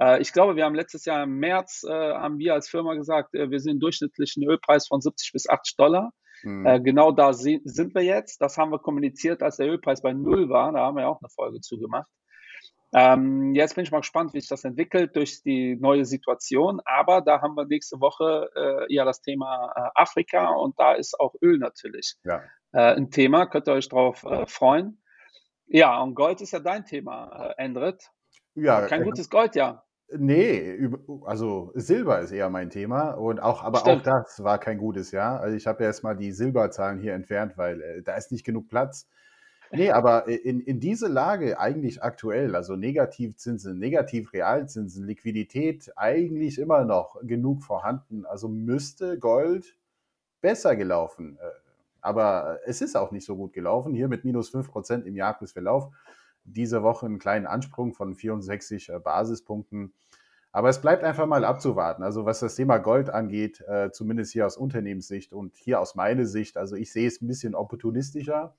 äh, 0.00 0.20
ich 0.20 0.32
glaube, 0.32 0.56
wir 0.56 0.64
haben 0.64 0.74
letztes 0.74 1.04
Jahr 1.04 1.22
im 1.22 1.38
März, 1.38 1.84
äh, 1.88 1.92
haben 1.92 2.38
wir 2.38 2.54
als 2.54 2.68
Firma 2.68 2.94
gesagt, 2.94 3.34
äh, 3.34 3.50
wir 3.50 3.60
sehen 3.60 3.78
durchschnittlichen 3.78 4.42
Ölpreis 4.42 4.88
von 4.88 5.00
70 5.00 5.32
bis 5.32 5.48
80 5.48 5.76
Dollar. 5.76 6.12
Mhm. 6.42 6.84
genau 6.84 7.10
da 7.10 7.32
sind 7.32 7.94
wir 7.94 8.02
jetzt. 8.02 8.42
Das 8.42 8.58
haben 8.58 8.70
wir 8.70 8.78
kommuniziert, 8.78 9.42
als 9.42 9.56
der 9.56 9.66
Ölpreis 9.66 10.02
bei 10.02 10.12
Null 10.12 10.50
war. 10.50 10.72
Da 10.72 10.80
haben 10.80 10.96
wir 10.98 11.08
auch 11.08 11.18
eine 11.22 11.30
Folge 11.30 11.60
zugemacht. 11.60 12.10
Ähm, 12.96 13.54
jetzt 13.56 13.74
bin 13.74 13.82
ich 13.82 13.90
mal 13.90 14.00
gespannt, 14.00 14.34
wie 14.34 14.40
sich 14.40 14.48
das 14.48 14.62
entwickelt 14.62 15.16
durch 15.16 15.42
die 15.42 15.74
neue 15.74 16.04
Situation. 16.04 16.80
Aber 16.84 17.22
da 17.22 17.42
haben 17.42 17.56
wir 17.56 17.66
nächste 17.66 18.00
Woche 18.00 18.50
äh, 18.54 18.94
ja 18.94 19.04
das 19.04 19.20
Thema 19.20 19.72
äh, 19.74 20.00
Afrika 20.00 20.50
und 20.50 20.78
da 20.78 20.92
ist 20.92 21.18
auch 21.18 21.34
Öl 21.42 21.58
natürlich 21.58 22.14
ja. 22.22 22.42
äh, 22.72 22.94
ein 22.94 23.10
Thema. 23.10 23.46
Könnt 23.46 23.66
ihr 23.66 23.74
euch 23.74 23.88
darauf 23.88 24.22
äh, 24.22 24.46
freuen. 24.46 25.02
Ja, 25.66 26.00
und 26.00 26.14
Gold 26.14 26.40
ist 26.40 26.52
ja 26.52 26.60
dein 26.60 26.84
Thema, 26.84 27.54
äh, 27.58 27.64
Endrit. 27.64 28.10
Ja, 28.54 28.82
kein 28.86 29.02
äh, 29.02 29.04
gutes 29.04 29.28
Gold, 29.28 29.56
ja. 29.56 29.82
Nee, 30.16 30.88
also 31.24 31.72
Silber 31.74 32.20
ist 32.20 32.30
eher 32.30 32.50
mein 32.50 32.70
Thema 32.70 33.12
und 33.12 33.40
auch, 33.40 33.64
aber 33.64 33.78
Stimmt. 33.78 34.02
auch 34.06 34.22
das 34.22 34.44
war 34.44 34.58
kein 34.58 34.78
gutes 34.78 35.10
Jahr. 35.10 35.40
Also 35.40 35.56
ich 35.56 35.66
habe 35.66 35.82
ja 35.82 35.88
erstmal 35.88 36.16
die 36.16 36.30
Silberzahlen 36.30 37.00
hier 37.00 37.14
entfernt, 37.14 37.54
weil 37.56 37.80
äh, 37.80 38.02
da 38.02 38.14
ist 38.14 38.30
nicht 38.30 38.44
genug 38.44 38.68
Platz. 38.68 39.08
Nee, 39.74 39.90
aber 39.90 40.28
in, 40.28 40.60
in 40.60 40.80
diese 40.80 41.08
Lage 41.08 41.58
eigentlich 41.58 42.02
aktuell, 42.02 42.54
also 42.54 42.76
Negativzinsen, 42.76 43.78
Negativrealzinsen, 43.78 45.04
Liquidität 45.06 45.92
eigentlich 45.96 46.58
immer 46.58 46.84
noch 46.84 47.20
genug 47.22 47.62
vorhanden. 47.62 48.24
Also 48.24 48.48
müsste 48.48 49.18
Gold 49.18 49.76
besser 50.40 50.76
gelaufen. 50.76 51.38
Äh, 51.40 51.50
aber 52.00 52.60
es 52.66 52.82
ist 52.82 52.96
auch 52.96 53.12
nicht 53.12 53.24
so 53.24 53.36
gut 53.36 53.52
gelaufen. 53.54 53.94
Hier 53.94 54.08
mit 54.08 54.24
minus 54.24 54.54
5% 54.54 55.04
im 55.04 55.16
Jahresverlauf. 55.16 55.88
Diese 56.44 56.82
Woche 56.82 57.06
einen 57.06 57.18
kleinen 57.18 57.46
Ansprung 57.46 57.94
von 57.94 58.14
64 58.14 58.90
äh, 58.90 58.98
Basispunkten. 58.98 59.94
Aber 60.52 60.68
es 60.68 60.80
bleibt 60.80 61.02
einfach 61.02 61.26
mal 61.26 61.44
abzuwarten. 61.44 62.04
Also 62.04 62.26
was 62.26 62.40
das 62.40 62.54
Thema 62.54 62.78
Gold 62.78 63.10
angeht, 63.10 63.60
äh, 63.66 63.90
zumindest 63.90 64.32
hier 64.32 64.46
aus 64.46 64.56
Unternehmenssicht 64.56 65.32
und 65.32 65.56
hier 65.56 65.80
aus 65.80 65.96
meiner 65.96 66.26
Sicht, 66.26 66.56
also 66.56 66.76
ich 66.76 66.92
sehe 66.92 67.08
es 67.08 67.20
ein 67.20 67.26
bisschen 67.26 67.54
opportunistischer. 67.56 68.54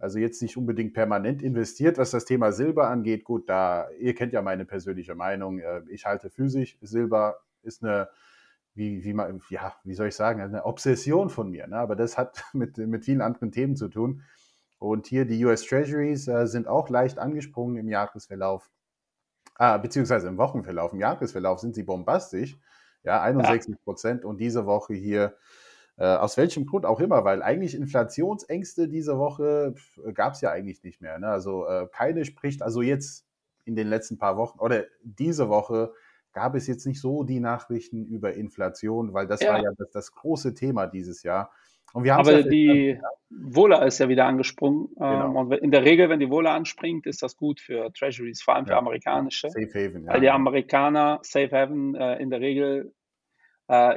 Also 0.00 0.18
jetzt 0.18 0.40
nicht 0.40 0.56
unbedingt 0.56 0.94
permanent 0.94 1.42
investiert, 1.42 1.98
was 1.98 2.10
das 2.10 2.24
Thema 2.24 2.52
Silber 2.52 2.88
angeht. 2.88 3.22
Gut, 3.22 3.50
da, 3.50 3.90
ihr 3.98 4.14
kennt 4.14 4.32
ja 4.32 4.40
meine 4.40 4.64
persönliche 4.64 5.14
Meinung. 5.14 5.58
Äh, 5.58 5.82
ich 5.90 6.06
halte 6.06 6.30
physisch, 6.30 6.78
Silber 6.80 7.36
ist 7.62 7.84
eine, 7.84 8.08
wie, 8.74 9.04
wie 9.04 9.12
man, 9.12 9.42
ja, 9.50 9.74
wie 9.84 9.92
soll 9.92 10.08
ich 10.08 10.14
sagen, 10.14 10.40
eine 10.40 10.64
Obsession 10.64 11.28
von 11.28 11.50
mir. 11.50 11.66
Ne? 11.66 11.76
Aber 11.76 11.96
das 11.96 12.16
hat 12.16 12.42
mit, 12.54 12.78
mit 12.78 13.04
vielen 13.04 13.20
anderen 13.20 13.52
Themen 13.52 13.76
zu 13.76 13.88
tun. 13.88 14.22
Und 14.78 15.06
hier 15.06 15.26
die 15.26 15.44
US 15.44 15.66
Treasuries 15.66 16.26
äh, 16.28 16.46
sind 16.46 16.66
auch 16.66 16.88
leicht 16.88 17.18
angesprungen 17.18 17.76
im 17.76 17.86
Jahresverlauf, 17.86 18.70
ah, 19.56 19.76
beziehungsweise 19.76 20.28
im 20.28 20.38
Wochenverlauf. 20.38 20.94
Im 20.94 21.00
Jahresverlauf 21.00 21.60
sind 21.60 21.74
sie 21.74 21.82
bombastisch, 21.82 22.58
ja, 23.02 23.20
61 23.20 23.76
Prozent. 23.84 24.22
Ja. 24.22 24.30
Und 24.30 24.38
diese 24.40 24.64
Woche 24.64 24.94
hier 24.94 25.36
aus 26.04 26.36
welchem 26.36 26.66
Grund 26.66 26.86
auch 26.86 27.00
immer, 27.00 27.24
weil 27.24 27.42
eigentlich 27.42 27.74
Inflationsängste 27.74 28.88
diese 28.88 29.18
Woche 29.18 29.74
gab 30.14 30.32
es 30.32 30.40
ja 30.40 30.50
eigentlich 30.50 30.82
nicht 30.82 31.00
mehr. 31.00 31.18
Ne? 31.18 31.28
Also 31.28 31.66
äh, 31.66 31.88
keine 31.92 32.24
spricht, 32.24 32.62
also 32.62 32.82
jetzt 32.82 33.26
in 33.64 33.76
den 33.76 33.88
letzten 33.88 34.18
paar 34.18 34.36
Wochen 34.36 34.58
oder 34.58 34.84
diese 35.02 35.48
Woche 35.48 35.92
gab 36.32 36.54
es 36.54 36.66
jetzt 36.66 36.86
nicht 36.86 37.00
so 37.00 37.24
die 37.24 37.40
Nachrichten 37.40 38.06
über 38.06 38.34
Inflation, 38.34 39.12
weil 39.12 39.26
das 39.26 39.40
ja. 39.40 39.52
war 39.52 39.62
ja 39.62 39.70
das, 39.76 39.90
das, 39.90 40.12
große 40.12 40.54
Thema 40.54 40.86
dieses 40.86 41.22
Jahr. 41.22 41.50
Und 41.92 42.04
wir 42.04 42.16
Aber 42.16 42.40
ja 42.40 42.42
die 42.42 43.00
Wohler 43.30 43.84
ist 43.84 43.98
ja 43.98 44.08
wieder 44.08 44.26
angesprungen. 44.26 44.88
Ähm, 45.00 45.10
genau. 45.10 45.40
und 45.40 45.52
in 45.54 45.70
der 45.70 45.84
Regel, 45.84 46.08
wenn 46.08 46.20
die 46.20 46.30
Wohler 46.30 46.52
anspringt, 46.52 47.06
ist 47.06 47.22
das 47.22 47.36
gut 47.36 47.60
für 47.60 47.92
Treasuries, 47.92 48.42
vor 48.42 48.54
allem 48.54 48.66
für 48.66 48.76
amerikanische. 48.76 49.50
Safe 49.50 49.68
Haven, 49.68 50.04
ja. 50.04 50.12
Weil 50.12 50.20
die 50.20 50.30
Amerikaner, 50.30 51.18
Safe 51.22 51.50
Haven, 51.50 51.94
äh, 51.96 52.16
in 52.22 52.30
der 52.30 52.40
Regel 52.40 52.92
äh, 52.92 52.99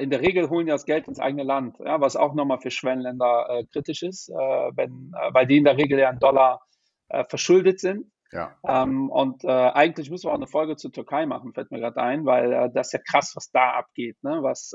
in 0.03 0.09
der 0.09 0.21
Regel 0.21 0.49
holen 0.49 0.65
die 0.65 0.71
das 0.71 0.85
Geld 0.85 1.07
ins 1.07 1.19
eigene 1.19 1.43
Land, 1.43 1.77
ja, 1.79 1.99
was 1.99 2.15
auch 2.15 2.33
nochmal 2.33 2.59
für 2.59 2.71
Schwellenländer 2.71 3.47
äh, 3.49 3.63
kritisch 3.71 4.03
ist, 4.03 4.29
äh, 4.29 4.33
wenn, 4.33 5.11
äh, 5.19 5.33
weil 5.33 5.47
die 5.47 5.57
in 5.57 5.63
der 5.63 5.77
Regel 5.77 5.99
ja 5.99 6.09
in 6.09 6.19
Dollar 6.19 6.61
äh, 7.09 7.23
verschuldet 7.23 7.79
sind. 7.79 8.11
Ja. 8.31 8.55
Ähm, 8.67 9.09
und 9.09 9.43
äh, 9.43 9.47
eigentlich 9.47 10.09
müssen 10.09 10.27
wir 10.27 10.31
auch 10.31 10.37
eine 10.37 10.47
Folge 10.47 10.75
zur 10.75 10.91
Türkei 10.91 11.25
machen, 11.25 11.53
fällt 11.53 11.71
mir 11.71 11.79
gerade 11.79 12.01
ein, 12.01 12.25
weil 12.25 12.71
das 12.73 12.87
ist 12.87 12.93
ja 12.93 12.99
krass, 12.99 13.33
was 13.35 13.51
da 13.51 13.71
abgeht, 13.71 14.17
ne? 14.23 14.39
was 14.41 14.73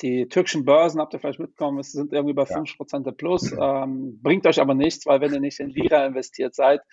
die 0.00 0.28
türkischen 0.28 0.64
Börsen, 0.64 1.00
habt 1.00 1.12
ihr 1.12 1.18
vielleicht 1.18 1.40
mitbekommen, 1.40 1.82
sind 1.82 2.12
irgendwie 2.12 2.34
bei 2.34 2.44
ja. 2.44 2.56
5% 2.56 3.12
plus, 3.12 3.52
ähm, 3.52 4.20
bringt 4.22 4.46
euch 4.46 4.60
aber 4.60 4.74
nichts, 4.74 5.06
weil 5.06 5.20
wenn 5.20 5.34
ihr 5.34 5.40
nicht 5.40 5.58
in 5.58 5.70
Lira 5.70 6.06
investiert 6.06 6.54
seid, 6.54 6.80
äh, 6.80 6.84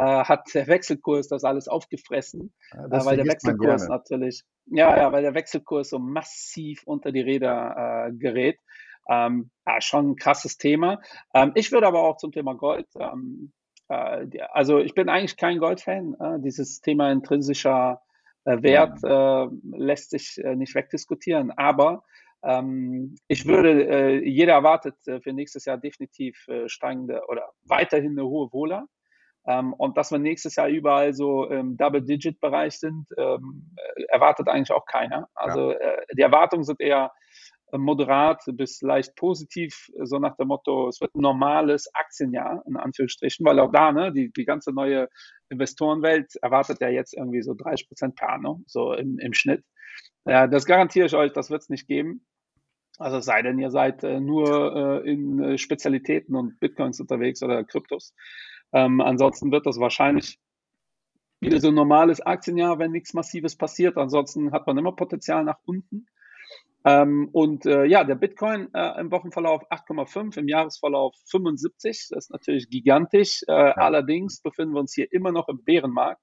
hat 0.00 0.54
der 0.54 0.66
Wechselkurs 0.66 1.28
das 1.28 1.44
alles 1.44 1.68
aufgefressen, 1.68 2.52
äh, 2.72 2.76
weil 2.90 3.16
der 3.16 3.26
Wechselkurs 3.26 3.88
natürlich, 3.88 4.42
ja, 4.66 4.96
ja, 4.96 5.12
weil 5.12 5.22
der 5.22 5.34
Wechselkurs 5.34 5.90
so 5.90 5.98
massiv 5.98 6.82
unter 6.86 7.12
die 7.12 7.20
Räder 7.20 8.08
äh, 8.08 8.12
gerät. 8.12 8.58
Ähm, 9.08 9.50
ja, 9.66 9.80
schon 9.80 10.12
ein 10.12 10.16
krasses 10.16 10.58
Thema. 10.58 11.00
Ähm, 11.34 11.52
ich 11.56 11.72
würde 11.72 11.88
aber 11.88 12.02
auch 12.02 12.16
zum 12.16 12.30
Thema 12.30 12.54
Gold, 12.54 12.86
ähm, 12.98 13.52
äh, 13.92 14.26
also 14.50 14.78
ich 14.78 14.94
bin 14.94 15.08
eigentlich 15.08 15.36
kein 15.36 15.58
Goldfan. 15.58 16.14
Äh, 16.18 16.40
dieses 16.40 16.80
Thema 16.80 17.10
intrinsischer 17.12 18.00
äh, 18.44 18.62
Wert 18.62 18.98
ja. 19.02 19.48
lässt 19.72 20.10
sich 20.10 20.40
nicht 20.56 20.74
wegdiskutieren, 20.74 21.50
aber 21.52 22.04
ähm, 22.42 23.16
ich 23.28 23.46
würde, 23.46 24.24
jeder 24.24 24.54
erwartet 24.54 24.96
für 25.04 25.32
nächstes 25.32 25.64
Jahr 25.64 25.78
definitiv 25.78 26.46
steigende 26.66 27.22
oder 27.28 27.50
weiterhin 27.64 28.12
eine 28.12 28.26
hohe 28.26 28.52
Wohler. 28.52 28.88
Ähm, 29.46 29.72
und 29.72 29.96
dass 29.96 30.10
wir 30.10 30.18
nächstes 30.18 30.56
Jahr 30.56 30.68
überall 30.68 31.14
so 31.14 31.46
im 31.46 31.76
Double-Digit-Bereich 31.76 32.78
sind, 32.78 33.06
ähm, 33.16 33.74
erwartet 34.08 34.48
eigentlich 34.48 34.72
auch 34.72 34.86
keiner. 34.86 35.28
Also 35.34 35.72
ja. 35.72 35.78
äh, 35.78 36.06
die 36.16 36.22
Erwartungen 36.22 36.64
sind 36.64 36.80
eher 36.80 37.10
äh, 37.72 37.78
moderat 37.78 38.42
bis 38.52 38.82
leicht 38.82 39.16
positiv, 39.16 39.90
so 40.02 40.18
nach 40.18 40.36
dem 40.36 40.48
Motto, 40.48 40.88
es 40.88 41.00
wird 41.00 41.14
ein 41.14 41.22
normales 41.22 41.92
Aktienjahr, 41.94 42.62
in 42.66 42.76
Anführungsstrichen, 42.76 43.44
weil 43.44 43.58
auch 43.58 43.72
da, 43.72 43.90
ne, 43.90 44.12
die, 44.12 44.30
die 44.30 44.44
ganze 44.44 44.72
neue 44.72 45.08
Investorenwelt 45.48 46.36
erwartet 46.40 46.80
ja 46.80 46.88
jetzt 46.88 47.14
irgendwie 47.14 47.42
so 47.42 47.54
30 47.54 47.88
Prozent 47.88 48.14
per 48.14 48.28
Anno, 48.28 48.60
so 48.66 48.92
im, 48.92 49.18
im 49.18 49.32
Schnitt. 49.32 49.64
Ja, 50.24 50.46
das 50.46 50.66
garantiere 50.66 51.06
ich 51.06 51.14
euch, 51.14 51.32
das 51.32 51.50
wird 51.50 51.62
es 51.62 51.68
nicht 51.68 51.88
geben. 51.88 52.24
Also 52.98 53.20
sei 53.20 53.42
denn, 53.42 53.58
ihr 53.58 53.70
seid 53.70 54.04
äh, 54.04 54.20
nur 54.20 55.02
äh, 55.04 55.10
in 55.10 55.42
äh, 55.42 55.58
Spezialitäten 55.58 56.36
und 56.36 56.60
Bitcoins 56.60 57.00
unterwegs 57.00 57.42
oder 57.42 57.64
Kryptos. 57.64 58.14
Ähm, 58.72 59.00
ansonsten 59.00 59.52
wird 59.52 59.66
das 59.66 59.78
wahrscheinlich 59.78 60.38
wieder 61.40 61.60
so 61.60 61.68
ein 61.68 61.74
normales 61.74 62.20
Aktienjahr, 62.20 62.78
wenn 62.78 62.92
nichts 62.92 63.14
Massives 63.14 63.56
passiert. 63.56 63.96
Ansonsten 63.96 64.52
hat 64.52 64.66
man 64.66 64.78
immer 64.78 64.92
Potenzial 64.92 65.44
nach 65.44 65.58
unten. 65.64 66.06
Ähm, 66.84 67.28
und 67.32 67.66
äh, 67.66 67.84
ja, 67.84 68.04
der 68.04 68.14
Bitcoin 68.14 68.68
äh, 68.74 69.00
im 69.00 69.10
Wochenverlauf 69.10 69.62
8,5, 69.70 70.38
im 70.38 70.48
Jahresverlauf 70.48 71.14
75. 71.30 72.08
Das 72.10 72.24
ist 72.26 72.30
natürlich 72.30 72.70
gigantisch. 72.70 73.42
Äh, 73.46 73.52
ja. 73.52 73.72
Allerdings 73.72 74.40
befinden 74.40 74.74
wir 74.74 74.80
uns 74.80 74.94
hier 74.94 75.12
immer 75.12 75.32
noch 75.32 75.48
im 75.48 75.62
Bärenmarkt. 75.64 76.20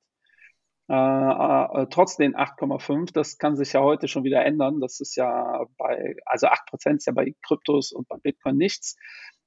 Trotz 0.91 2.17
den 2.17 2.35
8,5, 2.35 3.13
das 3.13 3.37
kann 3.37 3.55
sich 3.55 3.73
ja 3.73 3.81
heute 3.81 4.07
schon 4.07 4.23
wieder 4.23 4.43
ändern. 4.43 4.79
Das 4.79 4.99
ist 4.99 5.15
ja 5.15 5.67
bei, 5.77 6.15
also 6.25 6.47
8% 6.47 6.95
ist 6.95 7.05
ja 7.05 7.13
bei 7.13 7.35
Kryptos 7.43 7.91
und 7.91 8.07
bei 8.07 8.17
Bitcoin 8.17 8.57
nichts 8.57 8.95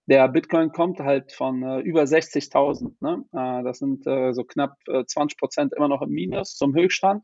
der 0.06 0.28
Bitcoin 0.28 0.72
kommt 0.72 1.00
halt 1.00 1.32
von 1.32 1.62
äh, 1.62 1.80
über 1.80 2.02
60.000. 2.02 2.94
Ne? 3.00 3.24
Äh, 3.32 3.62
das 3.64 3.78
sind 3.78 4.06
äh, 4.06 4.32
so 4.32 4.44
knapp 4.44 4.76
20 4.84 5.36
äh, 5.36 5.38
Prozent 5.38 5.72
immer 5.74 5.88
noch 5.88 6.02
im 6.02 6.10
Minus 6.10 6.54
zum 6.54 6.74
Höchststand. 6.74 7.22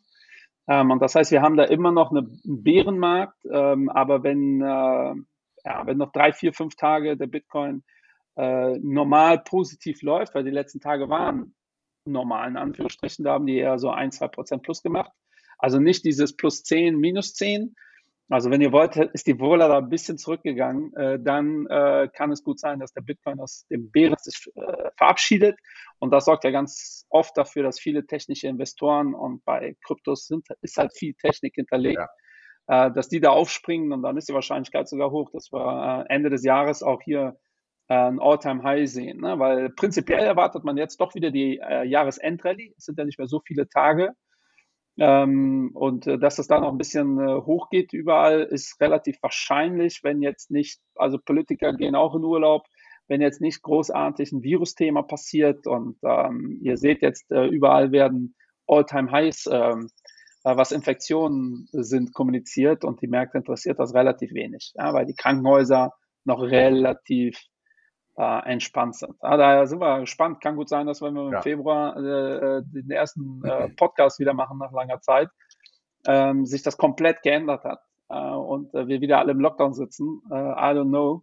Ähm, 0.69 0.91
und 0.91 1.01
das 1.01 1.15
heißt, 1.15 1.33
wir 1.33 1.43
haben 1.43 1.57
da 1.57 1.65
immer 1.65 1.93
noch 1.93 2.11
eine, 2.11 2.21
einen 2.21 2.63
Bärenmarkt. 2.63 3.39
Ähm, 3.51 3.89
aber 3.89 4.23
wenn, 4.23 4.61
äh, 4.61 5.15
ja, 5.65 5.87
wenn 5.87 5.99
noch 5.99 6.13
drei, 6.13 6.33
vier, 6.33 6.53
fünf 6.53 6.77
Tage 6.77 7.17
der 7.17 7.27
Bitcoin 7.27 7.83
äh, 8.37 8.79
normal 8.79 9.41
positiv 9.41 10.03
läuft, 10.03 10.35
weil 10.35 10.45
die 10.45 10.51
letzten 10.51 10.81
Tage 10.81 11.09
waren 11.09 11.55
normal 12.05 12.49
in 12.49 12.57
Anführungsstrichen, 12.57 13.25
da 13.25 13.33
haben 13.33 13.47
die 13.47 13.59
eher 13.59 13.79
so 13.79 13.91
ein, 13.91 14.13
zwei 14.13 14.29
Prozent 14.29 14.63
plus 14.63 14.83
gemacht. 14.83 15.13
Also 15.59 15.81
nicht 15.81 16.05
dieses 16.05 16.37
plus 16.37 16.63
10, 16.63 16.97
minus 16.97 17.35
10, 17.35 17.75
also 18.31 18.51
wenn 18.51 18.61
ihr 18.61 18.73
wollt, 18.73 18.97
ist 18.97 19.27
die 19.27 19.41
Wohler 19.41 19.69
da 19.69 19.79
ein 19.79 19.89
bisschen 19.89 20.19
zurückgegangen. 20.19 20.95
Äh, 20.97 21.19
dann 21.21 21.67
äh, 21.67 22.09
kann 22.13 22.31
es 22.31 22.45
gut 22.45 22.61
sein, 22.61 22.79
dass 22.81 22.93
der 22.93 23.01
Bitcoin 23.03 23.41
aus 23.41 23.67
dem 23.71 23.91
Bären 23.91 24.17
sich 24.21 24.51
äh, 24.55 24.91
verabschiedet. 24.97 25.59
Und 25.99 26.11
das 26.11 26.27
sorgt 26.27 26.45
ja 26.45 26.51
ganz 26.51 27.07
oft 27.09 27.37
dafür, 27.37 27.63
dass 27.63 27.81
viele 27.81 28.07
technische 28.07 28.49
Investoren 28.49 29.15
und 29.15 29.45
bei 29.45 29.77
Kryptos 29.85 30.27
sind, 30.27 30.47
ist 30.63 30.77
halt 30.77 30.93
viel 30.97 31.15
Technik 31.15 31.55
hinterlegt. 31.55 32.01
äh, 32.69 32.91
dass 32.93 33.09
die 33.09 33.21
da 33.21 33.31
aufspringen 33.31 33.93
und 33.93 34.03
dann 34.03 34.17
ist 34.17 34.29
die 34.29 34.35
Wahrscheinlichkeit 34.35 34.89
sogar 34.89 35.11
hoch, 35.11 35.31
dass 35.33 35.51
wir 35.53 36.07
äh, 36.09 36.15
Ende 36.15 36.31
des 36.31 36.45
Jahres 36.45 36.83
auch 36.83 37.01
hier 37.03 37.39
äh, 37.89 37.95
ein 37.95 38.21
All-Time-High 38.21 38.89
sehen. 38.89 39.21
Ne? 39.21 39.39
Weil 39.39 39.71
prinzipiell 39.71 40.25
erwartet 40.25 40.65
man 40.65 40.77
jetzt 40.77 41.01
doch 41.01 41.15
wieder 41.15 41.31
die 41.31 41.59
äh, 41.59 41.85
Jahresendrallye. 41.85 42.75
Es 42.77 42.85
sind 42.85 42.99
ja 42.99 43.05
nicht 43.05 43.19
mehr 43.19 43.29
so 43.29 43.41
viele 43.47 43.69
Tage. 43.69 44.13
Ähm, 44.99 45.71
und 45.75 46.07
äh, 46.07 46.19
dass 46.19 46.39
es 46.39 46.49
da 46.49 46.61
noch 46.61 46.73
ein 46.73 46.79
bisschen 46.79 47.19
äh, 47.21 47.41
hochgeht 47.43 47.93
überall, 47.93 48.43
ist 48.43 48.81
relativ 48.81 49.19
wahrscheinlich, 49.23 50.01
wenn 50.03 50.23
jetzt 50.23 50.51
nicht, 50.51 50.81
also 50.97 51.19
Politiker 51.19 51.73
gehen 51.73 51.95
auch 51.95 52.15
in 52.17 52.25
Urlaub, 52.25 52.67
wenn 53.07 53.21
jetzt 53.21 53.41
nicht 53.41 53.63
großartig 53.63 54.33
ein 54.33 54.43
Virusthema 54.43 55.03
passiert 55.03 55.67
und 55.67 55.97
ähm, 56.03 56.59
ihr 56.63 56.77
seht 56.77 57.03
jetzt, 57.03 57.31
äh, 57.31 57.47
überall 57.47 57.93
werden 57.93 58.35
All-Time-Highs, 58.67 59.49
ähm, 59.51 59.89
äh, 60.45 60.57
was 60.57 60.73
Infektionen 60.73 61.69
sind, 61.73 62.13
kommuniziert 62.13 62.85
und 62.85 63.01
die 63.01 63.09
Märkte 63.09 63.39
interessiert 63.39 63.79
das 63.79 63.95
relativ 63.95 64.33
wenig, 64.35 64.73
ja, 64.77 64.93
weil 64.93 65.07
die 65.07 65.15
Krankenhäuser 65.15 65.93
noch 66.25 66.43
relativ 66.43 67.39
äh, 68.19 68.51
entspannt 68.51 68.97
sind. 68.97 69.15
Ja, 69.23 69.37
daher 69.37 69.67
sind 69.67 69.81
wir 69.81 70.01
gespannt. 70.01 70.41
Kann 70.41 70.57
gut 70.57 70.69
sein, 70.69 70.87
dass 70.87 71.01
wir 71.01 71.09
im 71.09 71.33
ja. 71.33 71.41
Februar 71.41 71.97
äh, 71.97 72.59
äh 72.59 72.63
den 72.65 72.91
ersten 72.91 73.43
äh, 73.45 73.69
Podcast 73.69 74.19
wieder 74.19 74.35
machen 74.35 74.59
nach 74.59 74.73
langer 74.73 75.01
Zeit, 75.01 75.29
ähm, 76.07 76.45
sich 76.45 76.63
das 76.63 76.77
komplett 76.77 77.23
geändert 77.23 77.65
hat 77.65 77.81
äh, 78.09 78.19
und 78.19 78.75
äh, 78.75 78.89
wir 78.89 79.01
wieder 79.01 79.19
alle 79.19 79.33
im 79.33 79.41
Lockdown 79.41 79.73
sitzen. 79.73 80.21
I 80.31 80.33
don't 80.33 80.89
know. 80.89 81.23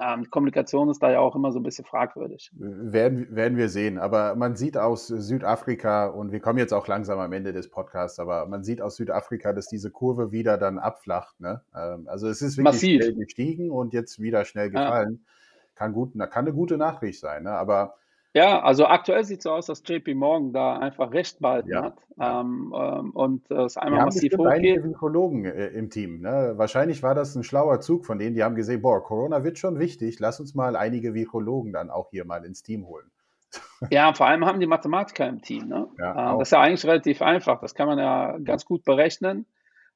Ähm, 0.00 0.30
Kommunikation 0.30 0.90
ist 0.90 1.02
da 1.02 1.10
ja 1.10 1.20
auch 1.20 1.34
immer 1.34 1.50
so 1.50 1.58
ein 1.58 1.62
bisschen 1.62 1.84
fragwürdig. 1.84 2.50
Werden, 2.54 3.34
werden 3.34 3.56
wir 3.56 3.70
sehen. 3.70 3.98
Aber 3.98 4.34
man 4.34 4.54
sieht 4.54 4.76
aus 4.76 5.08
Südafrika, 5.08 6.06
und 6.06 6.30
wir 6.30 6.40
kommen 6.40 6.58
jetzt 6.58 6.74
auch 6.74 6.86
langsam 6.86 7.18
am 7.18 7.32
Ende 7.32 7.52
des 7.52 7.70
Podcasts, 7.70 8.18
aber 8.18 8.46
man 8.46 8.64
sieht 8.64 8.82
aus 8.82 8.96
Südafrika, 8.96 9.54
dass 9.54 9.66
diese 9.66 9.90
Kurve 9.90 10.30
wieder 10.30 10.58
dann 10.58 10.78
abflacht. 10.78 11.40
Ne? 11.40 11.62
Ähm, 11.74 12.06
also 12.06 12.28
es 12.28 12.42
ist 12.42 12.58
wirklich 12.58 12.74
Massiv. 12.74 13.02
schnell 13.02 13.14
gestiegen 13.14 13.70
und 13.70 13.94
jetzt 13.94 14.20
wieder 14.20 14.44
schnell 14.44 14.70
gefallen. 14.70 15.20
Ja 15.22 15.32
kann, 15.78 15.92
gut, 15.92 16.12
kann 16.18 16.44
eine 16.44 16.52
gute 16.52 16.76
Nachricht 16.76 17.20
sein. 17.20 17.44
Ne? 17.44 17.52
Aber 17.52 17.94
ja, 18.34 18.60
also 18.60 18.86
aktuell 18.86 19.24
sieht 19.24 19.38
es 19.38 19.44
so 19.44 19.52
aus, 19.52 19.66
dass 19.66 19.82
JP 19.86 20.14
Morgan 20.14 20.52
da 20.52 20.76
einfach 20.76 21.12
recht 21.12 21.40
behalten 21.40 21.70
ja. 21.70 21.82
hat 21.84 21.98
ähm, 22.20 22.74
ähm, 22.76 23.10
und 23.12 23.50
äh, 23.50 23.62
es 23.62 23.76
einmal 23.78 24.04
massiv 24.04 24.32
hochgeht. 24.34 24.52
einige 24.52 24.80
Psychologen 24.82 25.44
äh, 25.46 25.68
im 25.68 25.88
Team. 25.88 26.20
Ne? 26.20 26.52
Wahrscheinlich 26.56 27.02
war 27.02 27.14
das 27.14 27.34
ein 27.34 27.42
schlauer 27.42 27.80
Zug 27.80 28.04
von 28.04 28.18
denen, 28.18 28.34
die 28.34 28.44
haben 28.44 28.54
gesehen, 28.54 28.82
boah, 28.82 29.02
Corona 29.02 29.44
wird 29.44 29.58
schon 29.58 29.78
wichtig, 29.78 30.18
lass 30.20 30.40
uns 30.40 30.54
mal 30.54 30.76
einige 30.76 31.14
Virologen 31.14 31.72
dann 31.72 31.90
auch 31.90 32.10
hier 32.10 32.26
mal 32.26 32.44
ins 32.44 32.62
Team 32.62 32.86
holen. 32.86 33.10
Ja, 33.90 34.12
vor 34.12 34.26
allem 34.26 34.44
haben 34.44 34.60
die 34.60 34.66
Mathematiker 34.66 35.26
im 35.26 35.40
Team. 35.40 35.68
Ne? 35.68 35.88
Ja, 35.98 36.34
äh, 36.34 36.38
das 36.38 36.48
ist 36.48 36.52
ja 36.52 36.60
eigentlich 36.60 36.84
relativ 36.84 37.22
einfach, 37.22 37.60
das 37.60 37.74
kann 37.74 37.86
man 37.86 37.98
ja 37.98 38.36
ganz 38.38 38.66
gut 38.66 38.84
berechnen. 38.84 39.46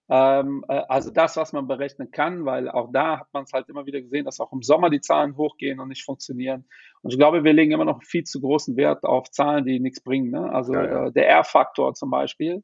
Ähm, 0.08 0.64
äh, 0.68 0.82
also 0.88 1.10
das, 1.10 1.36
was 1.36 1.52
man 1.52 1.66
berechnen 1.66 2.10
kann, 2.10 2.44
weil 2.44 2.68
auch 2.68 2.90
da 2.92 3.20
hat 3.20 3.28
man 3.32 3.44
es 3.44 3.52
halt 3.52 3.68
immer 3.68 3.86
wieder 3.86 4.00
gesehen, 4.00 4.24
dass 4.24 4.40
auch 4.40 4.52
im 4.52 4.62
Sommer 4.62 4.90
die 4.90 5.00
Zahlen 5.00 5.36
hochgehen 5.36 5.80
und 5.80 5.88
nicht 5.88 6.04
funktionieren. 6.04 6.66
Und 7.02 7.12
ich 7.12 7.18
glaube, 7.18 7.44
wir 7.44 7.52
legen 7.52 7.72
immer 7.72 7.84
noch 7.84 8.02
viel 8.02 8.24
zu 8.24 8.40
großen 8.40 8.76
Wert 8.76 9.04
auf 9.04 9.30
Zahlen, 9.30 9.64
die 9.64 9.80
nichts 9.80 10.02
bringen. 10.02 10.30
Ne? 10.30 10.52
Also 10.52 10.74
ja, 10.74 10.84
ja. 10.84 11.06
Äh, 11.06 11.12
der 11.12 11.28
R-Faktor 11.28 11.94
zum 11.94 12.10
Beispiel, 12.10 12.62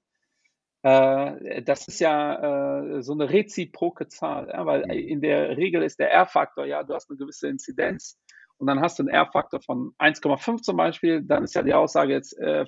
äh, 0.82 1.62
das 1.62 1.88
ist 1.88 2.00
ja 2.00 2.96
äh, 2.98 3.02
so 3.02 3.12
eine 3.12 3.30
reziproke 3.30 4.08
Zahl, 4.08 4.48
ja? 4.48 4.64
weil 4.66 4.84
mhm. 4.84 4.90
in 4.90 5.20
der 5.20 5.56
Regel 5.56 5.82
ist 5.82 5.98
der 5.98 6.10
R-Faktor, 6.12 6.66
ja, 6.66 6.82
du 6.82 6.94
hast 6.94 7.10
eine 7.10 7.18
gewisse 7.18 7.48
Inzidenz 7.48 8.18
und 8.58 8.66
dann 8.66 8.80
hast 8.80 8.98
du 8.98 9.04
einen 9.04 9.10
R-Faktor 9.10 9.60
von 9.60 9.94
1,5 9.98 10.62
zum 10.62 10.76
Beispiel, 10.76 11.22
dann 11.22 11.44
ist 11.44 11.54
ja 11.54 11.62
die 11.62 11.74
Aussage, 11.74 12.12
jetzt 12.12 12.38
äh, 12.38 12.62
äh, 12.62 12.66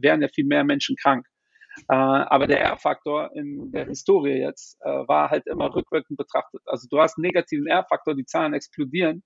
wären 0.00 0.22
ja 0.22 0.28
viel 0.28 0.46
mehr 0.46 0.64
Menschen 0.64 0.96
krank. 0.96 1.26
Äh, 1.88 1.94
aber 1.94 2.46
der 2.46 2.60
R-Faktor 2.60 3.30
in 3.34 3.72
der 3.72 3.86
Historie 3.86 4.38
jetzt 4.38 4.78
äh, 4.82 4.88
war 5.08 5.30
halt 5.30 5.46
immer 5.46 5.74
rückwirkend 5.74 6.16
betrachtet. 6.16 6.62
Also 6.66 6.88
du 6.88 7.00
hast 7.00 7.16
einen 7.16 7.22
negativen 7.22 7.66
R-Faktor, 7.66 8.14
die 8.14 8.24
Zahlen 8.24 8.54
explodieren. 8.54 9.22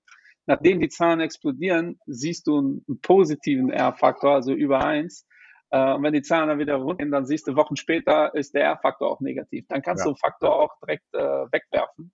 Nachdem 0.47 0.79
die 0.79 0.89
Zahlen 0.89 1.21
explodieren, 1.21 1.99
siehst 2.05 2.47
du 2.47 2.59
einen, 2.59 3.01
positiven 3.01 3.71
R-Faktor, 3.71 4.33
also 4.35 4.53
über 4.53 4.83
eins. 4.83 5.27
Äh, 5.71 5.93
und 5.93 6.03
wenn 6.03 6.13
die 6.13 6.21
Zahlen 6.21 6.49
dann 6.49 6.59
wieder 6.59 6.75
runtergehen, 6.75 7.11
dann 7.11 7.25
siehst 7.25 7.47
du 7.47 7.55
Wochen 7.55 7.75
später 7.75 8.33
ist 8.35 8.53
der 8.53 8.63
R-Faktor 8.65 9.09
auch 9.09 9.21
negativ. 9.21 9.65
Dann 9.67 9.81
kannst 9.81 10.01
ja. 10.01 10.05
du 10.05 10.09
einen 10.11 10.17
Faktor 10.17 10.55
auch 10.55 10.73
direkt 10.81 11.13
äh, 11.13 11.51
wegwerfen. 11.51 12.11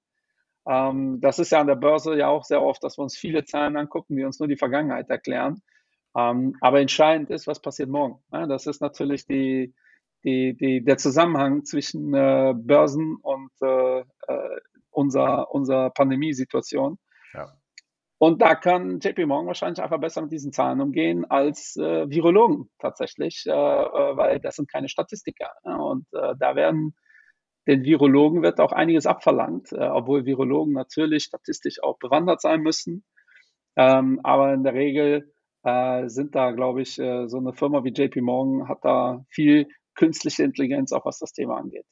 Ähm, 0.67 1.19
das 1.21 1.39
ist 1.39 1.51
ja 1.51 1.59
an 1.59 1.67
der 1.67 1.75
Börse 1.75 2.15
ja 2.15 2.27
auch 2.27 2.43
sehr 2.43 2.61
oft, 2.61 2.83
dass 2.83 2.97
wir 2.97 3.03
uns 3.03 3.17
viele 3.17 3.45
Zahlen 3.45 3.77
angucken, 3.77 4.15
die 4.15 4.23
uns 4.23 4.39
nur 4.39 4.47
die 4.47 4.57
Vergangenheit 4.57 5.09
erklären. 5.09 5.61
Ähm, 6.15 6.55
aber 6.61 6.81
entscheidend 6.81 7.29
ist, 7.29 7.47
was 7.47 7.61
passiert 7.61 7.89
morgen. 7.89 8.21
Ja, 8.31 8.45
das 8.45 8.67
ist 8.67 8.81
natürlich 8.81 9.25
die, 9.25 9.73
die, 10.23 10.55
die, 10.55 10.83
der 10.83 10.97
Zusammenhang 10.97 11.63
zwischen 11.65 12.13
äh, 12.13 12.53
Börsen 12.55 13.17
und 13.21 13.51
äh, 13.61 13.99
äh, 13.99 14.59
unserer, 14.91 15.51
unserer 15.53 15.89
Pandemiesituation. 15.89 16.97
Ja. 17.33 17.53
Und 18.21 18.39
da 18.39 18.53
kann 18.53 18.99
JP 18.99 19.25
Morgan 19.25 19.47
wahrscheinlich 19.47 19.81
einfach 19.81 19.99
besser 19.99 20.21
mit 20.21 20.31
diesen 20.31 20.51
Zahlen 20.51 20.79
umgehen 20.79 21.25
als 21.25 21.75
äh, 21.75 22.07
Virologen 22.07 22.69
tatsächlich, 22.77 23.45
äh, 23.47 23.51
äh, 23.51 24.15
weil 24.15 24.39
das 24.39 24.57
sind 24.57 24.71
keine 24.71 24.89
Statistiker. 24.89 25.49
Ja? 25.65 25.77
Und 25.77 26.05
da 26.11 26.55
werden 26.55 26.95
den 27.67 27.83
Virologen 27.83 28.43
wird 28.43 28.59
auch 28.59 28.73
einiges 28.73 29.07
abverlangt, 29.07 29.71
obwohl 29.71 30.25
Virologen 30.25 30.73
natürlich 30.73 31.23
statistisch 31.23 31.81
auch 31.81 31.97
bewandert 31.99 32.41
sein 32.41 32.61
müssen. 32.61 33.03
Ähm, 33.75 34.19
aber 34.23 34.53
in 34.53 34.63
der 34.63 34.73
Regel 34.73 35.31
sind 36.07 36.33
da, 36.33 36.51
glaube 36.51 36.81
ich, 36.81 36.95
so 36.95 37.37
eine 37.37 37.53
Firma 37.53 37.83
wie 37.83 37.93
JP 37.93 38.21
Morgan 38.21 38.67
hat 38.67 38.83
da 38.83 39.23
viel 39.29 39.67
künstliche 39.95 40.43
Intelligenz, 40.43 40.91
auch 40.91 41.05
was 41.05 41.19
das 41.19 41.33
Thema 41.33 41.57
angeht. 41.57 41.85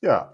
Ja, 0.00 0.32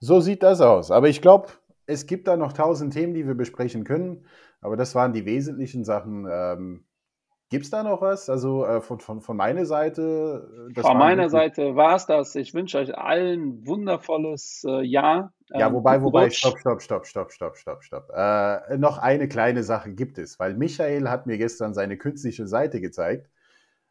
so 0.00 0.20
sieht 0.20 0.42
das 0.42 0.60
aus. 0.60 0.90
Aber 0.90 1.08
ich 1.08 1.22
glaube, 1.22 1.48
es 1.86 2.06
gibt 2.06 2.28
da 2.28 2.36
noch 2.36 2.52
tausend 2.52 2.92
Themen, 2.92 3.14
die 3.14 3.26
wir 3.26 3.34
besprechen 3.34 3.84
können. 3.84 4.26
Aber 4.60 4.76
das 4.76 4.94
waren 4.94 5.12
die 5.12 5.26
wesentlichen 5.26 5.84
Sachen. 5.84 6.26
Ähm, 6.30 6.84
Gibt 7.50 7.66
es 7.66 7.70
da 7.70 7.82
noch 7.82 8.00
was? 8.00 8.30
Also 8.30 8.64
äh, 8.64 8.80
von, 8.80 8.98
von, 9.00 9.20
von 9.20 9.36
meiner 9.36 9.66
Seite? 9.66 10.72
Äh, 10.74 10.80
von 10.80 10.96
meiner 10.96 11.28
Seite 11.28 11.76
war 11.76 11.94
es 11.94 12.06
das. 12.06 12.34
Ich 12.34 12.54
wünsche 12.54 12.78
euch 12.78 12.96
allen 12.96 13.60
ein 13.60 13.66
wundervolles 13.66 14.64
äh, 14.66 14.82
Jahr. 14.82 15.32
Ja, 15.50 15.68
ähm, 15.68 15.74
wobei, 15.74 16.02
wobei, 16.02 16.30
stopp, 16.30 16.58
stopp, 16.58 16.82
stopp, 16.82 17.06
stopp, 17.06 17.30
stopp, 17.30 17.56
stopp, 17.56 17.84
stopp. 17.84 18.10
Äh, 18.14 18.78
noch 18.78 18.98
eine 18.98 19.28
kleine 19.28 19.62
Sache 19.62 19.92
gibt 19.92 20.18
es, 20.18 20.40
weil 20.40 20.54
Michael 20.54 21.10
hat 21.10 21.26
mir 21.26 21.36
gestern 21.36 21.74
seine 21.74 21.98
künstliche 21.98 22.46
Seite 22.46 22.80
gezeigt. 22.80 23.30